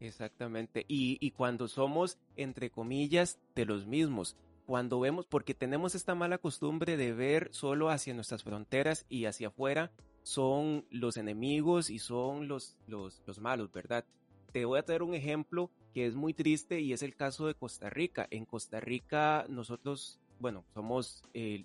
Exactamente. 0.00 0.84
Y, 0.88 1.18
y 1.20 1.32
cuando 1.32 1.68
somos, 1.68 2.18
entre 2.36 2.70
comillas, 2.70 3.38
de 3.54 3.64
los 3.64 3.86
mismos 3.86 4.36
cuando 4.68 5.00
vemos, 5.00 5.24
porque 5.24 5.54
tenemos 5.54 5.94
esta 5.94 6.14
mala 6.14 6.36
costumbre 6.36 6.98
de 6.98 7.14
ver 7.14 7.48
solo 7.52 7.88
hacia 7.88 8.12
nuestras 8.12 8.44
fronteras 8.44 9.06
y 9.08 9.24
hacia 9.24 9.48
afuera 9.48 9.90
son 10.22 10.84
los 10.90 11.16
enemigos 11.16 11.88
y 11.88 11.98
son 11.98 12.48
los, 12.48 12.76
los, 12.86 13.22
los 13.24 13.40
malos, 13.40 13.72
¿verdad? 13.72 14.04
Te 14.52 14.66
voy 14.66 14.78
a 14.78 14.82
traer 14.82 15.02
un 15.02 15.14
ejemplo 15.14 15.70
que 15.94 16.04
es 16.04 16.14
muy 16.14 16.34
triste 16.34 16.82
y 16.82 16.92
es 16.92 17.02
el 17.02 17.16
caso 17.16 17.46
de 17.46 17.54
Costa 17.54 17.88
Rica. 17.88 18.28
En 18.30 18.44
Costa 18.44 18.78
Rica 18.78 19.46
nosotros, 19.48 20.20
bueno, 20.38 20.66
somos, 20.74 21.22
eh, 21.32 21.64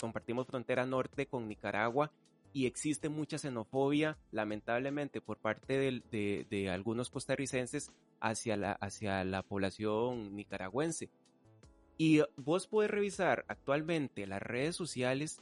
compartimos 0.00 0.46
frontera 0.46 0.86
norte 0.86 1.26
con 1.26 1.46
Nicaragua 1.46 2.12
y 2.54 2.64
existe 2.64 3.10
mucha 3.10 3.36
xenofobia, 3.36 4.16
lamentablemente, 4.30 5.20
por 5.20 5.36
parte 5.36 5.76
de, 5.78 6.02
de, 6.10 6.46
de, 6.48 6.70
algunos 6.70 7.10
costarricenses 7.10 7.92
hacia 8.20 8.56
la, 8.56 8.72
hacia 8.72 9.22
la 9.22 9.42
población 9.42 10.34
nicaragüense. 10.34 11.10
Y 11.98 12.22
vos 12.36 12.66
podés 12.66 12.90
revisar 12.90 13.44
actualmente 13.48 14.26
las 14.26 14.42
redes 14.42 14.76
sociales 14.76 15.40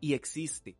y 0.00 0.14
existe 0.14 0.76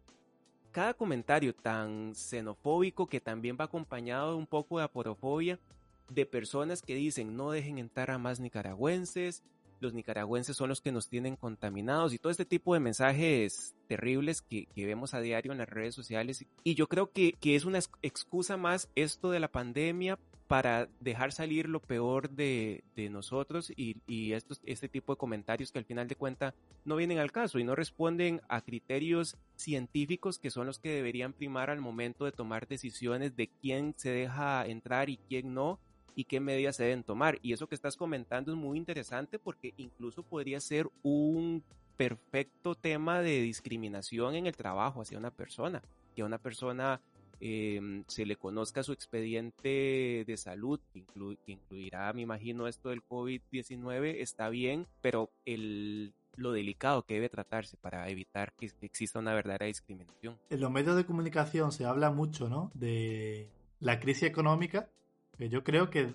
cada 0.73 0.95
comentario 0.95 1.55
tan 1.55 2.15
xenofóbico 2.15 3.07
que 3.07 3.21
también 3.21 3.57
va 3.61 3.67
acompañado 3.67 4.31
de 4.31 4.39
un 4.39 4.47
poco 4.47 4.79
de 4.79 4.85
aporofobia 4.85 5.61
de 6.09 6.27
personas 6.27 6.83
que 6.83 6.95
dicen 6.95 7.37
no 7.37 7.51
dejen 7.53 7.79
entrar 7.79 8.11
a 8.11 8.19
más 8.19 8.41
nicaragüenses, 8.41 9.43
los 9.81 9.95
nicaragüenses 9.95 10.57
son 10.57 10.69
los 10.69 10.81
que 10.81 10.93
nos 10.93 11.09
tienen 11.09 11.37
contaminados 11.37 12.13
y 12.13 12.19
todo 12.19 12.31
este 12.31 12.45
tipo 12.45 12.75
de 12.75 12.81
mensajes 12.81 13.75
terribles 13.89 14.41
que, 14.41 14.69
vemos 14.77 15.13
a 15.13 15.21
diario 15.21 15.53
en 15.53 15.59
las 15.59 15.69
redes 15.69 15.95
sociales. 15.95 16.47
Y 16.63 16.75
yo 16.75 16.89
creo 16.89 17.11
que, 17.11 17.33
que 17.33 17.57
es 17.57 17.65
una 17.65 17.81
excusa 18.01 18.57
más 18.57 18.89
esto 18.95 19.31
de 19.31 19.41
la 19.41 19.49
pandemia 19.49 20.19
para 20.53 20.87
dejar 21.01 21.33
salir 21.33 21.67
lo 21.67 21.81
peor 21.81 22.29
de, 22.29 22.85
nosotros 23.11 23.73
y, 23.75 23.97
este 24.35 24.87
tipo 24.87 25.15
de 25.15 25.17
comentarios 25.17 25.73
que 25.73 25.79
al 25.79 25.87
final 25.87 26.09
de 26.09 26.15
cuentas 26.15 26.53
no 26.85 26.97
vienen 26.97 27.21
al 27.21 27.33
caso 27.33 27.59
y 27.59 27.65
no 27.65 27.75
responden 27.75 28.43
a 28.51 28.61
criterios 28.61 29.39
científicos 29.57 30.39
que 30.39 30.51
son 30.51 30.67
los 30.67 30.79
que 30.79 30.91
deberían 30.91 31.33
primar 31.33 31.71
al 31.71 31.81
momento 31.81 32.27
de 32.27 32.33
tomar 32.33 32.69
decisiones 32.69 33.35
de 33.35 33.49
quién 33.49 33.95
se 33.97 34.11
deja 34.11 34.67
entrar 34.67 35.09
y 35.09 35.17
quién 35.17 35.55
no 35.55 35.81
y 36.15 36.25
qué 36.25 36.39
medidas 36.39 36.77
se 36.77 36.85
deben 36.85 37.03
tomar. 37.03 37.39
Y 37.41 37.55
eso 37.55 37.67
que 37.67 37.75
estás 37.75 37.97
comentando 37.97 38.53
es 38.53 38.59
muy 38.59 38.77
interesante 38.77 39.39
porque 39.39 39.73
incluso 39.79 40.23
podría 40.23 40.61
ser 40.61 40.87
un 41.03 41.65
perfecto 41.97 42.75
tema 42.75 43.23
de 43.23 43.41
discriminación 43.41 44.35
en 44.35 44.47
el 44.47 44.57
trabajo 44.57 45.01
hacia 45.01 45.17
una 45.17 45.31
persona, 45.31 45.83
que 46.15 46.25
una 46.25 46.37
persona 46.37 47.01
Em, 47.45 48.05
se 48.07 48.25
le 48.25 48.37
conozca 48.37 48.85
su 48.85 48.93
expediente 48.93 50.25
de 50.25 50.37
salud, 50.37 50.79
que, 50.93 51.05
incluirá, 51.47 52.13
me 52.13 52.21
imagino, 52.21 52.69
esto 52.69 52.91
del 52.91 53.05
COVID-19, 53.05 54.21
está 54.21 54.49
bien, 54.49 54.87
pero 55.01 55.29
el, 55.45 56.15
lo 56.37 56.53
delicado 56.53 57.03
que 57.03 57.15
debe 57.15 57.29
tratarse 57.29 57.77
para 57.77 58.09
evitar 58.09 58.53
que, 58.53 58.71
exista 58.83 59.19
una 59.19 59.35
verdadera 59.35 59.67
discriminación. 59.67 60.39
En 60.51 60.61
los 60.61 60.71
medios 60.71 60.95
de 60.95 61.05
comunicación 61.05 61.73
se 61.73 61.85
habla 61.85 62.13
mucho, 62.13 62.49
¿no? 62.49 62.71
De 62.75 63.51
la 63.81 63.99
crisis 63.99 64.23
económica, 64.23 64.89
que 65.37 65.49
yo 65.49 65.65
creo 65.65 65.91
que 65.91 66.15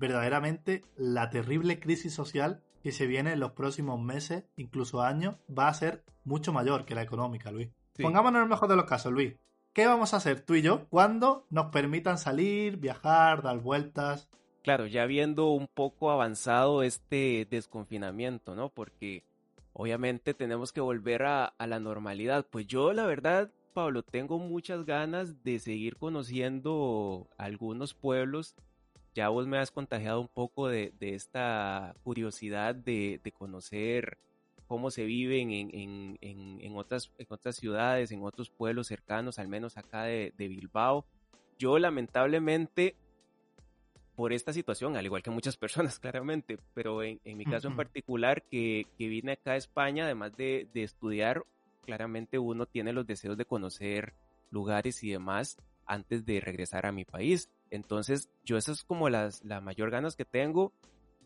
verdaderamente 0.00 0.84
la 0.96 1.30
terrible 1.30 1.78
crisis 1.78 2.12
social 2.12 2.64
que 2.82 2.90
se 2.90 3.06
viene 3.06 3.34
en 3.34 3.38
los 3.38 3.52
próximos 3.52 4.00
meses, 4.00 4.42
incluso 4.56 5.00
años, 5.00 5.36
va 5.48 5.68
a 5.68 5.74
ser 5.74 6.02
mucho 6.24 6.52
mayor 6.52 6.84
que 6.84 6.96
la 6.96 7.02
económica, 7.02 7.52
Luis. 7.52 7.68
Pongámonos 8.02 8.38
en 8.38 8.42
el 8.42 8.50
mejor 8.50 8.68
de 8.68 8.74
los 8.74 8.86
casos, 8.86 9.12
Luis. 9.12 9.36
¿Qué 9.76 9.86
vamos 9.86 10.14
a 10.14 10.16
hacer 10.16 10.40
tú 10.40 10.54
y 10.54 10.62
yo 10.62 10.86
cuando 10.88 11.44
nos 11.50 11.66
permitan 11.66 12.16
salir, 12.16 12.78
viajar, 12.78 13.42
dar 13.42 13.58
vueltas? 13.58 14.26
claro, 14.62 14.86
ya 14.86 15.04
viendo 15.04 15.50
un 15.50 15.68
poco 15.68 16.10
avanzado 16.10 16.82
este 16.82 17.46
desconfinamiento, 17.50 18.54
¿no? 18.54 18.70
Porque 18.70 19.22
obviamente 19.74 20.32
tenemos 20.32 20.72
que 20.72 20.80
volver 20.80 21.24
a, 21.24 21.52
la 21.58 21.78
normalidad. 21.78 22.46
Pues 22.48 22.66
yo 22.66 22.94
la 22.94 23.04
verdad, 23.04 23.52
Pablo, 23.74 24.02
tengo 24.02 24.38
muchas 24.38 24.86
ganas 24.86 25.44
de 25.44 25.58
seguir 25.58 25.98
conociendo 25.98 27.28
algunos 27.36 27.92
pueblos 27.92 28.54
ya 29.14 29.28
vos 29.28 29.46
me 29.46 29.58
has 29.58 29.70
contagiado 29.70 30.22
un 30.22 30.28
poco 30.28 30.68
de, 30.68 30.94
esta 31.00 31.94
curiosidad 32.02 32.74
de, 32.74 33.20
conocer 33.38 34.16
cómo 34.66 34.90
se 34.90 35.04
viven 35.04 35.50
en, 35.52 36.76
otras, 36.76 37.12
en 37.18 37.26
otras 37.30 37.56
ciudades, 37.56 38.10
en 38.10 38.22
otros 38.22 38.50
pueblos 38.50 38.88
cercanos, 38.88 39.38
al 39.38 39.48
menos 39.48 39.76
acá 39.76 40.04
de, 40.04 40.32
Bilbao. 40.36 41.06
Yo 41.58 41.78
lamentablemente, 41.78 42.96
por 44.14 44.32
esta 44.32 44.52
situación, 44.52 44.96
al 44.96 45.04
igual 45.04 45.22
que 45.22 45.30
muchas 45.30 45.56
personas 45.56 45.98
claramente, 45.98 46.58
pero 46.74 47.02
en, 47.02 47.20
mi 47.24 47.44
caso 47.44 47.68
en 47.68 47.76
particular, 47.76 48.42
que, 48.42 48.86
vine 48.98 49.32
acá 49.32 49.52
a 49.52 49.56
España, 49.56 50.04
además 50.04 50.36
de, 50.36 50.68
de 50.72 50.82
estudiar, 50.82 51.44
claramente 51.84 52.38
uno 52.38 52.66
tiene 52.66 52.92
los 52.92 53.06
deseos 53.06 53.36
de 53.36 53.44
conocer 53.44 54.14
lugares 54.50 55.02
y 55.02 55.10
demás 55.10 55.56
antes 55.86 56.24
de 56.26 56.40
regresar 56.40 56.86
a 56.86 56.92
mi 56.92 57.04
país. 57.04 57.50
Entonces, 57.70 58.28
yo 58.44 58.56
esas 58.56 58.78
es 58.78 58.84
como 58.84 59.08
las, 59.08 59.44
la 59.44 59.60
mayor 59.60 59.90
ganas 59.90 60.16
que 60.16 60.24
tengo 60.24 60.72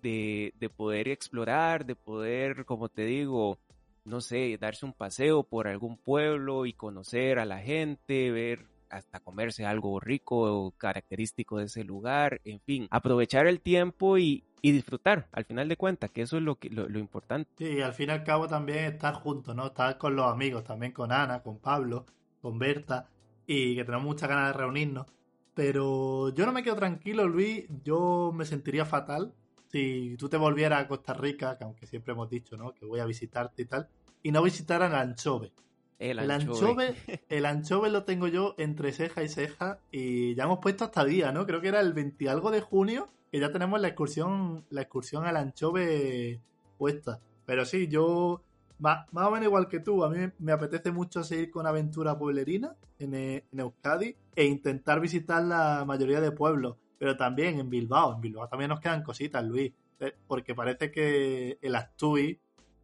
de, 0.00 0.52
de 0.58 0.68
poder 0.70 1.08
explorar, 1.08 1.86
de 1.86 1.96
poder, 1.96 2.64
como 2.64 2.88
te 2.88 3.04
digo, 3.04 3.58
no 4.04 4.20
sé, 4.20 4.56
darse 4.58 4.86
un 4.86 4.92
paseo 4.92 5.44
por 5.44 5.68
algún 5.68 5.96
pueblo 5.96 6.66
y 6.66 6.72
conocer 6.72 7.38
a 7.38 7.44
la 7.44 7.58
gente, 7.58 8.30
ver 8.30 8.66
hasta 8.90 9.20
comerse 9.20 9.64
algo 9.64 10.00
rico 10.00 10.36
o 10.36 10.72
característico 10.72 11.58
de 11.58 11.66
ese 11.66 11.84
lugar, 11.84 12.40
en 12.44 12.60
fin, 12.60 12.88
aprovechar 12.90 13.46
el 13.46 13.60
tiempo 13.60 14.18
y, 14.18 14.44
disfrutar, 14.62 15.26
al 15.32 15.46
final 15.46 15.68
de 15.68 15.76
cuentas, 15.76 16.10
que 16.10 16.22
eso 16.22 16.36
es 16.36 16.42
lo, 16.42 16.56
que, 16.56 16.68
lo, 16.68 16.98
importante. 16.98 17.50
Sí, 17.56 17.80
al 17.80 17.94
fin 17.94 18.10
y 18.10 18.12
al 18.12 18.24
cabo 18.24 18.46
también 18.46 18.84
estar 18.84 19.14
juntos, 19.14 19.54
¿no? 19.54 19.66
Estar 19.66 19.96
con 19.96 20.14
los 20.16 20.26
amigos, 20.26 20.64
también 20.64 20.92
con 20.92 21.12
Ana, 21.12 21.42
con 21.42 21.60
Pablo, 21.60 22.04
con 22.42 22.58
Berta, 22.58 23.08
y 23.46 23.74
que 23.74 23.84
tenemos 23.84 24.04
muchas 24.04 24.28
ganas 24.28 24.48
de 24.48 24.58
reunirnos. 24.58 25.06
Pero 25.54 26.28
yo 26.34 26.44
no 26.44 26.52
me 26.52 26.62
quedo 26.62 26.76
tranquilo, 26.76 27.26
Luis. 27.26 27.66
Yo 27.82 28.32
me 28.34 28.44
sentiría 28.44 28.84
fatal 28.84 29.34
si 29.70 30.16
tú 30.18 30.28
te 30.28 30.36
volvieras 30.36 30.82
a 30.82 30.88
Costa 30.88 31.14
Rica, 31.14 31.56
que 31.56 31.64
aunque 31.64 31.86
siempre 31.86 32.12
hemos 32.12 32.28
dicho, 32.28 32.56
¿no? 32.56 32.74
Que 32.74 32.86
voy 32.86 33.00
a 33.00 33.04
visitarte 33.04 33.62
y 33.62 33.64
tal, 33.66 33.88
y 34.22 34.32
no 34.32 34.42
visitaran 34.42 34.92
el 34.92 34.98
anchove. 34.98 35.52
El 35.98 36.18
anchove. 36.30 36.94
El 37.28 37.44
anchove, 37.44 37.90
lo 37.90 38.04
tengo 38.04 38.26
yo 38.26 38.54
entre 38.56 38.92
ceja 38.92 39.22
y 39.22 39.28
ceja 39.28 39.78
y 39.92 40.34
ya 40.34 40.44
hemos 40.44 40.58
puesto 40.58 40.84
hasta 40.84 41.04
día, 41.04 41.30
¿no? 41.30 41.46
Creo 41.46 41.60
que 41.60 41.68
era 41.68 41.80
el 41.80 41.92
20 41.92 42.28
algo 42.30 42.50
de 42.50 42.62
junio 42.62 43.10
que 43.30 43.38
ya 43.38 43.52
tenemos 43.52 43.80
la 43.80 43.88
excursión, 43.88 44.64
la 44.70 44.80
excursión 44.80 45.26
al 45.26 45.36
anchove 45.36 46.40
puesta. 46.78 47.20
Pero 47.44 47.66
sí, 47.66 47.86
yo 47.86 48.42
más, 48.78 49.06
o 49.12 49.30
menos 49.30 49.44
igual 49.44 49.68
que 49.68 49.80
tú, 49.80 50.02
a 50.02 50.08
mí 50.08 50.18
me 50.38 50.52
apetece 50.52 50.90
mucho 50.90 51.22
seguir 51.22 51.50
con 51.50 51.66
aventura 51.66 52.18
pueblerina 52.18 52.74
en, 52.98 53.14
eh, 53.14 53.44
en, 53.52 53.60
Euskadi 53.60 54.16
e 54.34 54.46
intentar 54.46 55.00
visitar 55.00 55.44
la 55.44 55.84
mayoría 55.84 56.20
de 56.20 56.32
pueblos, 56.32 56.76
pero 57.00 57.16
también 57.16 57.58
en 57.58 57.70
Bilbao. 57.70 58.14
En 58.14 58.20
Bilbao 58.20 58.46
también 58.46 58.68
nos 58.68 58.78
quedan 58.78 59.02
cositas, 59.02 59.42
Luis, 59.42 59.72
eh, 60.00 60.14
porque 60.26 60.54
parece 60.54 60.90
que 60.90 61.58
el 61.62 61.74
Astui, 61.74 62.38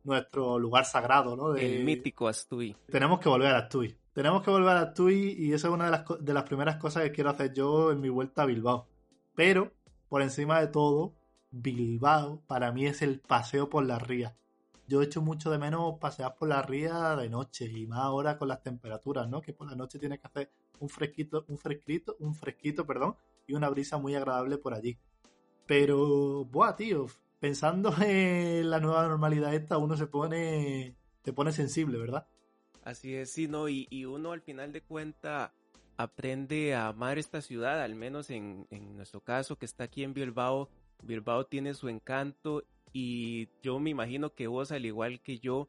nuestro 0.04 0.58
lugar 0.58 0.86
sagrado, 0.86 1.36
¿no? 1.36 1.54
el 1.54 1.84
mítico 1.84 2.26
Astui. 2.26 2.74
Tenemos 2.90 3.20
que 3.20 3.28
volver 3.28 3.48
al 3.48 3.64
Astui. 3.64 3.94
Tenemos 4.14 4.42
que 4.42 4.50
volver 4.50 4.70
al 4.70 4.86
Astui 4.88 5.34
y 5.38 5.52
esa 5.52 5.68
es 5.68 5.74
una 5.74 5.84
de 5.84 5.90
las, 5.90 6.04
de 6.18 6.32
las 6.32 6.44
primeras 6.44 6.76
cosas 6.76 7.02
que 7.02 7.12
quiero 7.12 7.28
hacer 7.28 7.52
yo 7.52 7.92
en 7.92 8.00
mi 8.00 8.08
vuelta 8.08 8.40
a 8.40 8.46
Bilbao. 8.46 8.88
Pero, 9.34 9.74
por 10.08 10.22
encima 10.22 10.60
de 10.60 10.68
todo, 10.68 11.12
Bilbao 11.50 12.40
para 12.46 12.72
mí 12.72 12.86
es 12.86 13.02
el 13.02 13.20
paseo 13.20 13.68
por 13.68 13.84
las 13.84 14.00
rías 14.00 14.32
yo 14.88 15.02
echo 15.02 15.20
mucho 15.20 15.50
de 15.50 15.58
menos 15.58 15.98
pasear 15.98 16.36
por 16.36 16.48
la 16.48 16.62
ría 16.62 17.16
de 17.16 17.28
noche 17.28 17.66
y 17.66 17.86
más 17.86 18.00
ahora 18.00 18.38
con 18.38 18.48
las 18.48 18.62
temperaturas, 18.62 19.28
¿no? 19.28 19.42
Que 19.42 19.52
por 19.52 19.68
la 19.68 19.74
noche 19.74 19.98
tienes 19.98 20.20
que 20.20 20.28
hacer 20.28 20.50
un 20.78 20.88
fresquito, 20.88 21.44
un 21.48 21.58
fresquito, 21.58 22.16
un 22.20 22.34
fresquito, 22.34 22.86
perdón, 22.86 23.16
y 23.46 23.54
una 23.54 23.68
brisa 23.68 23.98
muy 23.98 24.14
agradable 24.14 24.58
por 24.58 24.74
allí. 24.74 24.98
Pero, 25.66 26.44
buah, 26.44 26.76
tío, 26.76 27.06
pensando 27.40 27.94
en 28.02 28.70
la 28.70 28.80
nueva 28.80 29.06
normalidad 29.08 29.54
esta, 29.54 29.78
uno 29.78 29.96
se 29.96 30.06
pone, 30.06 30.96
se 31.24 31.32
pone 31.32 31.52
sensible, 31.52 31.98
¿verdad? 31.98 32.26
Así 32.84 33.14
es, 33.14 33.32
sí, 33.32 33.48
¿no? 33.48 33.68
Y, 33.68 33.88
y 33.90 34.04
uno 34.04 34.32
al 34.32 34.42
final 34.42 34.72
de 34.72 34.80
cuenta 34.80 35.52
aprende 35.96 36.74
a 36.74 36.88
amar 36.88 37.18
esta 37.18 37.40
ciudad, 37.40 37.82
al 37.82 37.94
menos 37.94 38.30
en, 38.30 38.66
en 38.70 38.96
nuestro 38.96 39.20
caso 39.20 39.56
que 39.56 39.66
está 39.66 39.84
aquí 39.84 40.04
en 40.04 40.14
Bilbao. 40.14 40.68
Bilbao 41.02 41.46
tiene 41.46 41.74
su 41.74 41.88
encanto 41.88 42.62
y 42.92 43.48
yo 43.62 43.78
me 43.78 43.90
imagino 43.90 44.34
que 44.34 44.46
vos, 44.46 44.72
al 44.72 44.86
igual 44.86 45.20
que 45.20 45.38
yo, 45.38 45.68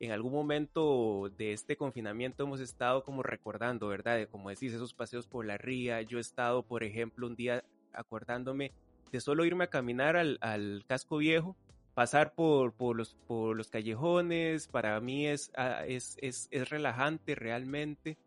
en 0.00 0.12
algún 0.12 0.32
momento 0.32 1.30
de 1.36 1.52
este 1.52 1.76
confinamiento 1.76 2.44
hemos 2.44 2.60
estado 2.60 3.02
como 3.02 3.22
recordando, 3.22 3.88
¿verdad? 3.88 4.28
Como 4.30 4.50
decís, 4.50 4.72
esos 4.72 4.94
paseos 4.94 5.26
por 5.26 5.44
la 5.44 5.58
ría. 5.58 6.02
Yo 6.02 6.18
he 6.18 6.20
estado, 6.20 6.62
por 6.62 6.84
ejemplo, 6.84 7.26
un 7.26 7.34
día 7.34 7.64
acordándome 7.92 8.72
de 9.10 9.20
solo 9.20 9.44
irme 9.44 9.64
a 9.64 9.70
caminar 9.70 10.16
al, 10.16 10.84
casco 10.86 11.18
viejo, 11.18 11.56
pasar 11.94 12.34
por, 12.34 12.72
por, 12.74 12.96
los, 12.96 13.14
por 13.26 13.56
los 13.56 13.70
callejones, 13.70 14.68
para 14.68 15.00
mí 15.00 15.26
es, 15.26 15.50
ah, 15.56 15.84
es, 15.86 16.16
es, 16.20 16.48
es 16.50 16.68
relajante 16.70 17.34
realmente. 17.34 18.18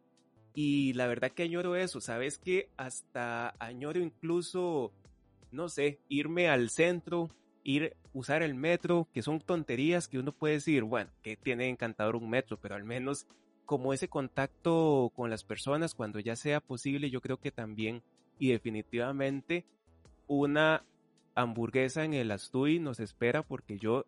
Y 0.53 0.91
la 0.93 1.07
verdad 1.07 1.31
que 1.31 1.43
añoro 1.43 1.77
eso, 1.77 2.01
¿sabes 2.01 2.37
que 2.37 2.69
Hasta 2.75 3.55
añoro 3.59 3.99
incluso, 3.99 4.91
no 5.51 5.69
sé, 5.69 6.01
irme 6.09 6.49
al 6.49 6.69
centro, 6.69 7.29
ir, 7.63 7.95
usar 8.13 8.43
el 8.43 8.55
metro, 8.55 9.07
que 9.13 9.21
son 9.21 9.39
tonterías 9.39 10.07
que 10.07 10.19
uno 10.19 10.31
puede 10.31 10.55
decir, 10.55 10.83
bueno, 10.83 11.11
que 11.21 11.37
tiene 11.37 11.69
encantador 11.69 12.15
un 12.15 12.29
metro, 12.29 12.57
pero 12.57 12.75
al 12.75 12.83
menos 12.83 13.27
como 13.65 13.93
ese 13.93 14.09
contacto 14.09 15.11
con 15.15 15.29
las 15.29 15.43
personas 15.43 15.95
cuando 15.95 16.19
ya 16.19 16.35
sea 16.35 16.59
posible, 16.59 17.09
yo 17.09 17.21
creo 17.21 17.37
que 17.37 17.51
también 17.51 18.03
y 18.37 18.49
definitivamente 18.49 19.65
una 20.27 20.83
hamburguesa 21.35 22.03
en 22.03 22.13
el 22.13 22.31
Astuy 22.31 22.79
nos 22.79 22.99
espera 22.99 23.43
porque 23.43 23.77
yo 23.77 24.05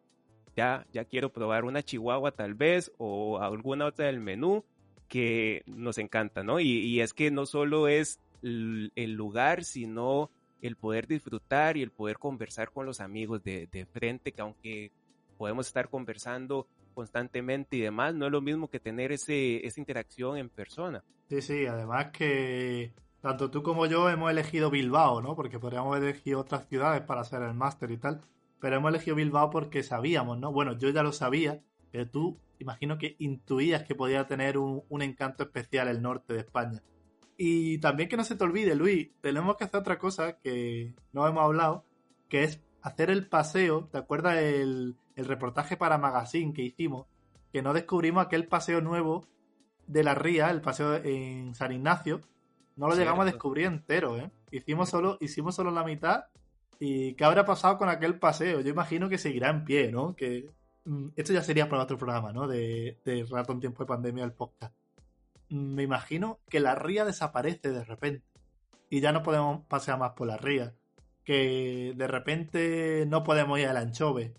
ya, 0.56 0.86
ya 0.92 1.06
quiero 1.06 1.32
probar 1.32 1.66
una 1.66 1.84
chihuahua 1.84 2.32
tal 2.32 2.56
vez 2.56 2.92
o 2.98 3.40
alguna 3.40 3.86
otra 3.86 4.08
del 4.08 4.20
menú 4.20 4.66
que 5.08 5.64
nos 5.66 5.98
encanta, 5.98 6.44
¿no? 6.44 6.60
Y, 6.60 6.80
y 6.80 7.02
es 7.02 7.14
que 7.14 7.32
no 7.32 7.46
solo 7.46 7.88
es 7.88 8.20
el 8.42 9.14
lugar, 9.14 9.64
sino 9.64 10.30
el 10.64 10.78
poder 10.78 11.08
disfrutar 11.08 11.78
y 11.78 11.84
el 11.84 11.92
poder 11.92 12.18
conversar 12.18 12.72
con 12.72 12.86
los 12.86 13.02
amigos 13.02 13.44
de, 13.44 13.68
de 13.68 13.86
frente, 13.86 14.32
que 14.32 14.42
aunque 14.42 14.92
podemos 15.38 15.68
estar 15.68 15.90
conversando 15.90 16.68
constantemente 16.94 17.76
y 17.76 17.82
demás, 17.82 18.16
no 18.16 18.26
es 18.26 18.32
lo 18.32 18.42
mismo 18.42 18.70
que 18.70 18.80
tener 18.80 19.12
ese, 19.12 19.66
esa 19.68 19.80
interacción 19.80 20.38
en 20.38 20.50
persona. 20.50 21.04
Sí, 21.28 21.42
sí, 21.42 21.66
además 21.66 22.12
que 22.12 22.94
tanto 23.20 23.52
tú 23.52 23.62
como 23.62 23.86
yo 23.88 24.10
hemos 24.10 24.32
elegido 24.32 24.70
Bilbao, 24.70 25.22
¿no? 25.22 25.36
Porque 25.36 25.60
podríamos 25.60 25.98
elegido 25.98 26.40
otras 26.40 26.68
ciudades 26.68 27.02
para 27.02 27.22
hacer 27.22 27.42
el 27.42 27.54
máster 27.54 27.92
y 27.92 27.98
tal, 27.98 28.22
pero 28.62 28.78
hemos 28.78 28.90
elegido 28.90 29.18
Bilbao 29.18 29.50
porque 29.50 29.84
sabíamos, 29.84 30.38
¿no? 30.38 30.54
Bueno, 30.54 30.78
yo 30.78 30.90
ya 30.90 31.04
lo 31.04 31.12
sabía, 31.12 31.62
pero 31.92 32.10
tú 32.10 32.40
imagino 32.60 32.98
que 32.98 33.18
intuías 33.20 33.84
que 33.84 33.96
podía 33.96 34.28
tener 34.28 34.58
un, 34.58 34.84
un 34.88 35.02
encanto 35.02 35.44
especial 35.44 35.90
el 35.90 36.02
norte 36.02 36.34
de 36.34 36.40
España. 36.40 36.82
Y 37.38 37.80
también 37.80 38.10
que 38.10 38.18
no 38.18 38.24
se 38.24 38.36
te 38.36 38.44
olvide, 38.44 38.76
Luis, 38.76 39.10
tenemos 39.22 39.58
que 39.58 39.64
hacer 39.64 39.80
otra 39.80 39.98
cosa 39.98 40.38
que 40.40 40.94
no 41.12 41.28
hemos 41.28 41.44
hablado, 41.44 41.86
que 42.30 42.44
es 42.44 42.62
hacer 42.82 43.10
el 43.10 43.28
paseo. 43.28 43.90
¿Te 43.92 43.98
acuerdas 43.98 44.38
el, 44.38 44.96
reportaje 45.16 45.78
para 45.78 45.98
Magazine 45.98 46.54
que 46.54 46.62
hicimos? 46.62 47.08
Que 47.52 47.62
no 47.62 47.74
descubrimos 47.74 48.26
aquel 48.26 48.48
paseo 48.48 48.82
nuevo 48.82 49.28
de 49.88 50.04
la 50.04 50.16
ría, 50.16 50.50
el 50.52 50.62
paseo 50.62 50.96
en 50.96 51.56
San 51.56 51.72
Ignacio. 51.72 52.22
No 52.76 52.88
lo 52.88 52.96
llegamos 52.96 53.22
a 53.22 53.32
descubrir 53.32 53.66
entero, 53.66 54.18
¿eh? 54.18 54.32
Hicimos 54.52 54.90
solo, 54.90 55.18
hicimos 55.22 55.56
solo 55.56 55.72
la 55.72 55.84
mitad. 55.84 56.26
¿Y 56.80 57.14
qué 57.14 57.24
habrá 57.24 57.46
pasado 57.46 57.78
con 57.78 57.90
aquel 57.90 58.20
paseo? 58.20 58.62
Yo 58.62 58.70
imagino 58.70 59.10
que 59.10 59.18
seguirá 59.18 59.50
en 59.50 59.64
pie, 59.64 59.92
¿no? 59.92 60.16
Que 60.16 60.50
mm, 60.86 61.10
esto 61.16 61.34
ya 61.34 61.44
sería 61.44 61.70
para 61.70 61.84
otro 61.84 61.98
programa, 61.98 62.34
¿no? 62.34 62.48
De, 62.48 63.00
de 63.06 63.26
Rato 63.30 63.54
en 63.54 63.60
Tiempo 63.60 63.84
de 63.84 63.88
Pandemia, 63.88 64.24
el 64.24 64.34
podcast 64.34 64.74
me 65.54 65.84
imagino 65.84 66.40
que 66.50 66.60
la 66.60 66.74
ría 66.74 67.06
desaparece 67.06 67.72
de 67.72 67.84
repente 67.84 68.26
y 68.90 69.02
ya 69.02 69.12
no 69.12 69.22
podemos 69.22 69.66
pasear 69.68 70.00
más 70.00 70.14
por 70.14 70.28
la 70.28 70.38
ría. 70.38 70.76
Que 71.24 71.94
de 71.96 72.08
repente 72.08 73.06
no 73.08 73.24
podemos 73.24 73.60
ir 73.60 73.68
al 73.68 73.78
anchove, 73.78 74.34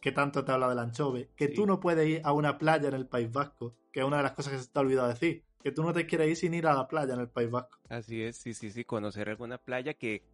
que 0.00 0.12
tanto 0.12 0.44
te 0.44 0.52
habla 0.52 0.68
del 0.68 0.78
anchove. 0.78 1.30
Que 1.36 1.48
tú 1.48 1.66
no 1.66 1.78
puedes 1.78 2.08
ir 2.08 2.22
a 2.24 2.32
una 2.32 2.58
playa 2.58 2.88
en 2.88 2.94
el 2.94 3.06
País 3.06 3.30
Vasco, 3.30 3.76
que 3.92 4.00
es 4.00 4.06
una 4.06 4.16
de 4.16 4.22
las 4.24 4.32
cosas 4.32 4.54
que 4.54 4.58
se 4.58 4.68
te 4.68 4.78
ha 4.78 4.82
olvidado 4.82 5.08
decir. 5.08 5.44
Que 5.62 5.72
tú 5.72 5.82
no 5.82 5.92
te 5.92 6.06
quieres 6.06 6.28
ir 6.28 6.36
sin 6.36 6.54
ir 6.54 6.66
a 6.66 6.74
la 6.74 6.88
playa 6.88 7.14
en 7.14 7.20
el 7.20 7.28
País 7.28 7.50
Vasco. 7.50 7.78
Así 7.88 8.22
es, 8.22 8.38
sí, 8.38 8.54
sí, 8.54 8.70
sí, 8.70 8.84
conocer 8.84 9.28
alguna 9.28 9.58
playa 9.58 9.94
que... 9.94 10.24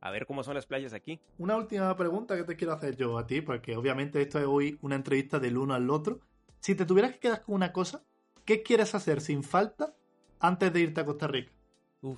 A 0.00 0.10
ver 0.10 0.26
cómo 0.26 0.44
son 0.44 0.54
las 0.54 0.66
playas 0.66 0.92
aquí. 0.92 1.20
Una 1.38 1.56
última 1.56 1.96
pregunta 1.96 2.36
que 2.36 2.44
te 2.44 2.54
quiero 2.54 2.72
hacer 2.72 2.96
yo 2.96 3.18
a 3.18 3.26
ti, 3.26 3.40
porque 3.40 3.76
obviamente 3.76 4.22
esto 4.22 4.38
es 4.38 4.46
hoy 4.46 4.78
una 4.82 4.94
entrevista 4.94 5.38
del 5.38 5.58
uno 5.58 5.74
al 5.74 5.90
otro. 5.90 6.20
Si 6.60 6.74
te 6.74 6.86
tuvieras 6.86 7.12
que 7.12 7.18
quedar 7.18 7.42
con 7.42 7.56
una 7.56 7.72
cosa, 7.72 8.04
¿qué 8.46 8.62
quieres 8.62 8.94
hacer 8.94 9.20
sin 9.20 9.42
falta 9.42 9.94
antes 10.40 10.72
de 10.72 10.80
irte 10.80 11.02
a 11.02 11.04
Costa 11.04 11.26
Rica? 11.26 11.52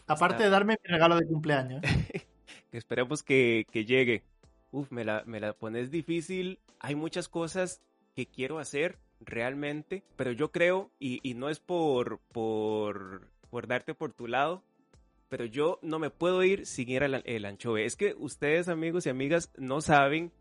Aparte 0.07 0.45
de 0.45 0.51
darme 0.51 0.77
mi 0.85 0.88
regalo 0.88 1.17
de 1.17 1.27
cumpleaños. 1.27 1.83
que 1.83 2.23
esperemos 2.79 3.25
que, 3.25 3.67
que 3.73 3.85
llegue. 3.85 4.23
Uf, 4.71 4.93
me 4.93 5.05
la, 5.05 5.25
me 5.27 5.41
la 5.41 5.55
pones 5.55 5.91
difícil. 5.91 6.61
Hay 6.79 6.95
muchas 6.95 7.29
cosas 7.29 7.81
que 8.14 8.27
quiero 8.27 8.59
hacer 8.59 8.99
realmente, 9.21 10.05
pero 10.17 10.31
yo 10.31 10.53
creo, 10.53 10.91
y, 11.01 11.21
y 11.29 11.35
no 11.35 11.49
es 11.49 11.59
por, 11.59 12.21
por, 12.33 13.29
por 13.51 13.67
darte 13.67 13.95
por 13.95 14.12
tu 14.12 14.29
lado, 14.29 14.62
pero 15.29 15.45
yo 15.45 15.79
no 15.83 15.99
me 15.99 16.11
puedo 16.11 16.45
ir 16.45 16.67
sin 16.67 16.88
ir 16.91 17.03
al 17.03 17.23
el 17.25 17.45
anchove. 17.45 17.85
Es 17.85 17.97
que 17.97 18.14
ustedes, 18.19 18.69
amigos 18.69 19.07
y 19.07 19.11
amigas, 19.11 19.51
no 19.57 19.81
saben 19.81 20.33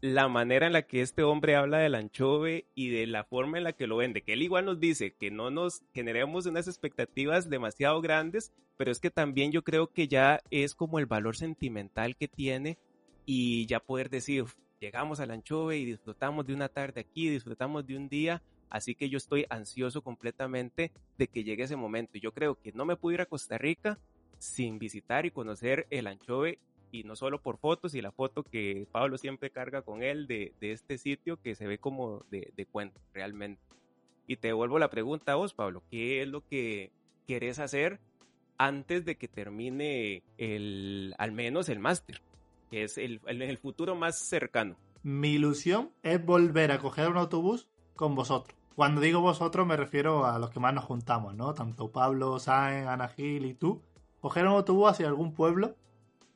la 0.00 0.28
manera 0.28 0.66
en 0.66 0.72
la 0.72 0.82
que 0.82 1.02
este 1.02 1.22
hombre 1.22 1.56
habla 1.56 1.78
del 1.78 1.94
anchove 1.94 2.66
y 2.74 2.88
de 2.88 3.06
la 3.06 3.24
forma 3.24 3.58
en 3.58 3.64
la 3.64 3.74
que 3.74 3.86
lo 3.86 3.98
vende, 3.98 4.22
que 4.22 4.32
él 4.32 4.42
igual 4.42 4.64
nos 4.64 4.80
dice 4.80 5.12
que 5.12 5.30
no 5.30 5.50
nos 5.50 5.82
generemos 5.92 6.46
unas 6.46 6.68
expectativas 6.68 7.50
demasiado 7.50 8.00
grandes, 8.00 8.52
pero 8.78 8.90
es 8.90 8.98
que 8.98 9.10
también 9.10 9.52
yo 9.52 9.62
creo 9.62 9.92
que 9.92 10.08
ya 10.08 10.40
es 10.50 10.74
como 10.74 10.98
el 10.98 11.06
valor 11.06 11.36
sentimental 11.36 12.16
que 12.16 12.28
tiene 12.28 12.78
y 13.26 13.66
ya 13.66 13.80
poder 13.80 14.08
decir, 14.08 14.46
llegamos 14.80 15.20
al 15.20 15.32
anchove 15.32 15.76
y 15.76 15.84
disfrutamos 15.84 16.46
de 16.46 16.54
una 16.54 16.70
tarde 16.70 17.02
aquí, 17.02 17.28
disfrutamos 17.28 17.86
de 17.86 17.96
un 17.98 18.08
día, 18.08 18.42
así 18.70 18.94
que 18.94 19.10
yo 19.10 19.18
estoy 19.18 19.44
ansioso 19.50 20.00
completamente 20.00 20.92
de 21.18 21.28
que 21.28 21.44
llegue 21.44 21.64
ese 21.64 21.76
momento. 21.76 22.18
Yo 22.18 22.32
creo 22.32 22.58
que 22.58 22.72
no 22.72 22.86
me 22.86 22.96
puedo 22.96 23.14
ir 23.14 23.20
a 23.20 23.26
Costa 23.26 23.58
Rica 23.58 23.98
sin 24.38 24.78
visitar 24.78 25.26
y 25.26 25.30
conocer 25.30 25.86
el 25.90 26.06
anchove 26.06 26.58
y 26.92 27.04
no 27.04 27.16
solo 27.16 27.40
por 27.40 27.58
fotos 27.58 27.94
y 27.94 28.02
la 28.02 28.12
foto 28.12 28.42
que 28.42 28.86
Pablo 28.90 29.18
siempre 29.18 29.50
carga 29.50 29.82
con 29.82 30.02
él 30.02 30.26
de, 30.26 30.52
de 30.60 30.72
este 30.72 30.98
sitio 30.98 31.40
que 31.40 31.54
se 31.54 31.66
ve 31.66 31.78
como 31.78 32.24
de, 32.30 32.52
de, 32.56 32.66
cuento 32.66 33.00
realmente. 33.12 33.62
Y 34.26 34.36
te 34.36 34.48
devuelvo 34.48 34.78
la 34.78 34.90
pregunta 34.90 35.32
a 35.32 35.36
vos, 35.36 35.54
Pablo, 35.54 35.82
¿qué 35.90 36.22
es 36.22 36.28
lo 36.28 36.46
que 36.46 36.90
querés 37.26 37.58
hacer 37.58 38.00
antes 38.58 39.04
de 39.04 39.16
que 39.16 39.28
termine 39.28 40.22
el, 40.38 41.14
al 41.18 41.32
menos 41.32 41.68
el 41.68 41.78
máster, 41.78 42.20
que 42.70 42.84
es 42.84 42.98
el, 42.98 43.20
el, 43.26 43.42
el 43.42 43.58
futuro 43.58 43.94
más 43.94 44.18
cercano? 44.18 44.76
Mi 45.02 45.30
ilusión 45.32 45.90
es 46.02 46.24
volver 46.24 46.72
a 46.72 46.78
coger 46.78 47.08
un 47.08 47.16
autobús 47.16 47.68
con 47.96 48.14
vosotros. 48.14 48.56
Cuando 48.76 49.00
digo 49.00 49.20
vosotros 49.20 49.66
me 49.66 49.76
refiero 49.76 50.24
a 50.24 50.38
los 50.38 50.50
que 50.50 50.60
más 50.60 50.74
nos 50.74 50.84
juntamos, 50.84 51.34
¿no? 51.34 51.54
Tanto 51.54 51.90
Pablo, 51.90 52.38
Sáenz, 52.38 52.86
Ana 52.86 53.08
Gil 53.08 53.46
y 53.46 53.54
tú. 53.54 53.82
Coger 54.20 54.46
un 54.46 54.52
autobús 54.52 54.90
hacia 54.90 55.08
algún 55.08 55.34
pueblo 55.34 55.74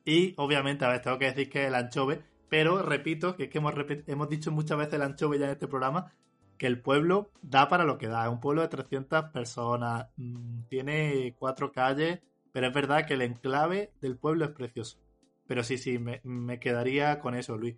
y 0.05 0.35
obviamente, 0.37 0.85
a 0.85 0.89
ver, 0.89 1.03
tengo 1.03 1.19
que 1.19 1.27
decir 1.27 1.49
que 1.49 1.67
el 1.67 1.75
anchove, 1.75 2.23
pero 2.49 2.83
repito, 2.83 3.37
que 3.37 3.45
es 3.45 3.51
que 3.51 3.59
hemos, 3.59 3.75
hemos 4.07 4.29
dicho 4.29 4.53
muchas 4.53 4.79
veces 4.79 4.95
el 4.95 5.03
anchove 5.03 5.39
ya 5.39 5.47
en 5.47 5.53
este 5.53 5.69
programa, 5.69 6.13
que 6.59 6.67
el 6.67 6.81
pueblo 6.81 7.33
da 7.43 7.69
para 7.69 7.85
lo 7.85 7.99
que 7.99 8.09
da. 8.09 8.25
Es 8.27 8.33
un 8.33 8.41
pueblo 8.41 8.63
de 8.63 8.69
300 8.69 9.31
personas, 9.31 10.07
mmm, 10.17 10.63
tiene 10.69 11.35
cuatro 11.39 11.73
calles, 11.73 12.21
pero 12.53 12.69
es 12.69 12.75
verdad 12.75 13.07
que 13.07 13.15
el 13.15 13.23
enclave 13.23 13.93
del 14.01 14.17
pueblo 14.17 14.45
es 14.45 14.51
precioso. 14.53 14.99
Pero 15.47 15.65
sí, 15.65 15.79
sí, 15.79 15.99
me, 15.99 16.21
me 16.25 16.59
quedaría 16.61 17.21
con 17.21 17.35
eso, 17.35 17.57
Luis. 17.57 17.77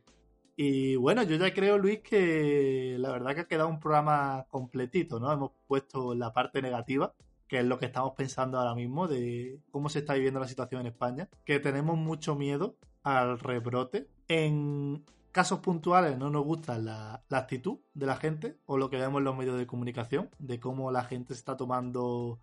Y 0.57 0.97
bueno, 0.97 1.23
yo 1.23 1.37
ya 1.37 1.53
creo, 1.53 1.79
Luis, 1.79 2.01
que 2.01 2.97
la 2.99 3.13
verdad 3.13 3.35
que 3.35 3.41
ha 3.43 3.49
quedado 3.49 3.69
un 3.69 3.81
programa 3.81 4.47
completito, 4.49 5.21
¿no? 5.21 5.33
Hemos 5.33 5.53
puesto 5.67 6.15
la 6.15 6.33
parte 6.33 6.63
negativa, 6.63 7.15
que 7.49 7.61
es 7.61 7.65
lo 7.65 7.79
que 7.79 7.87
estamos 7.87 8.13
pensando 8.15 8.59
ahora 8.59 8.75
mismo 8.75 9.09
de 9.09 9.61
cómo 9.71 9.89
se 9.89 10.01
está 10.01 10.15
viviendo 10.15 10.41
la 10.41 10.49
situación 10.49 10.81
en 10.81 10.89
España, 10.89 11.29
que 11.45 11.61
tenemos 11.61 11.97
mucho 11.97 12.35
miedo 12.35 12.77
al 13.03 13.39
rebrote. 13.39 14.09
En 14.29 15.05
casos 15.37 15.61
puntuales 15.61 16.17
no 16.19 16.31
nos 16.31 16.45
gusta 16.45 16.79
la, 16.79 17.23
actitud 17.31 17.79
de 17.95 18.07
la 18.07 18.17
gente 18.17 18.59
o 18.67 18.79
lo 18.79 18.91
que 18.91 18.97
vemos 18.97 19.19
en 19.19 19.25
los 19.25 19.37
medios 19.37 19.59
de 19.59 19.67
comunicación, 19.67 20.31
de 20.39 20.59
cómo 20.59 20.91
la 20.91 21.05
gente 21.05 21.35
está 21.35 21.57
tomando 21.57 22.41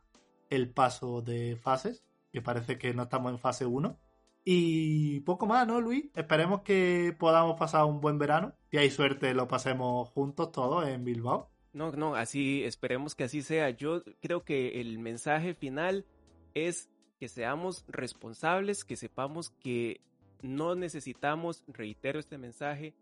el 0.50 0.70
paso 0.70 1.22
de 1.22 1.58
fases, 1.58 2.04
que 2.32 2.42
parece 2.42 2.78
que 2.78 2.94
no 2.94 3.04
estamos 3.04 3.32
en 3.32 3.39
fase 3.39 3.66
1. 3.66 3.98
Y 4.46 5.22
poco 5.22 5.48
más, 5.48 5.66
¿no, 5.66 5.82
Luis? 5.82 6.06
Esperemos 6.16 6.62
que 6.62 7.16
podamos 7.18 7.58
pasar 7.58 7.86
un 7.86 8.02
buen 8.02 8.18
verano. 8.18 8.54
Si 8.70 8.78
hay 8.78 8.89
suerte, 8.89 9.34
lo 9.34 9.48
pasemos 9.48 10.10
juntos 10.10 10.52
todos 10.52 10.88
en 10.88 11.04
Bilbao. 11.04 11.53
No, 11.74 11.92
no, 11.92 12.16
así, 12.16 12.64
esperemos 12.64 13.16
que 13.16 13.24
así 13.24 13.42
sea. 13.42 13.72
Yo 13.72 14.04
creo 14.22 14.44
que 14.44 14.80
el 14.80 15.00
mensaje 15.00 15.56
final 15.56 16.06
es 16.54 16.90
que 17.20 17.28
seamos 17.28 17.84
responsables, 17.88 18.84
que 18.84 18.96
sepamos 18.96 19.50
que 19.50 20.00
no 20.44 20.76
necesitamos, 20.76 21.64
reitero 21.68 22.20
este 22.20 22.38
mensaje, 22.38 22.94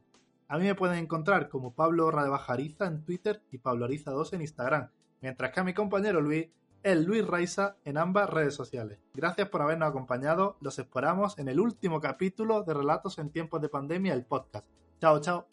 A 0.48 0.58
mí 0.58 0.64
me 0.64 0.74
pueden 0.74 0.98
encontrar 0.98 1.48
como 1.48 1.72
Pablo 1.72 2.10
Radebajariza 2.10 2.86
en 2.86 3.04
Twitter 3.04 3.42
y 3.50 3.58
Pablo 3.58 3.84
Ariza 3.84 4.10
2 4.10 4.32
en 4.34 4.40
Instagram, 4.42 4.88
mientras 5.20 5.52
que 5.52 5.60
a 5.60 5.64
mi 5.64 5.72
compañero 5.72 6.20
Luis 6.20 6.48
el 6.82 7.04
Luis 7.04 7.26
Raiza 7.26 7.76
en 7.84 7.98
ambas 7.98 8.28
redes 8.28 8.54
sociales. 8.54 8.98
Gracias 9.14 9.48
por 9.48 9.62
habernos 9.62 9.88
acompañado. 9.88 10.56
Los 10.60 10.78
esperamos 10.78 11.38
en 11.38 11.48
el 11.48 11.60
último 11.60 12.00
capítulo 12.00 12.62
de 12.62 12.74
Relatos 12.74 13.18
en 13.18 13.30
tiempos 13.30 13.60
de 13.62 13.68
pandemia, 13.68 14.14
el 14.14 14.24
podcast. 14.24 14.66
Chao, 15.00 15.20
chao. 15.20 15.48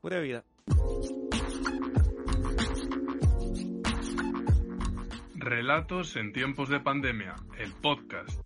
Pura 0.00 0.20
vida. 0.20 0.44
Relatos 5.34 6.16
en 6.16 6.32
tiempos 6.32 6.68
de 6.68 6.80
pandemia, 6.80 7.36
el 7.58 7.72
podcast. 7.72 8.40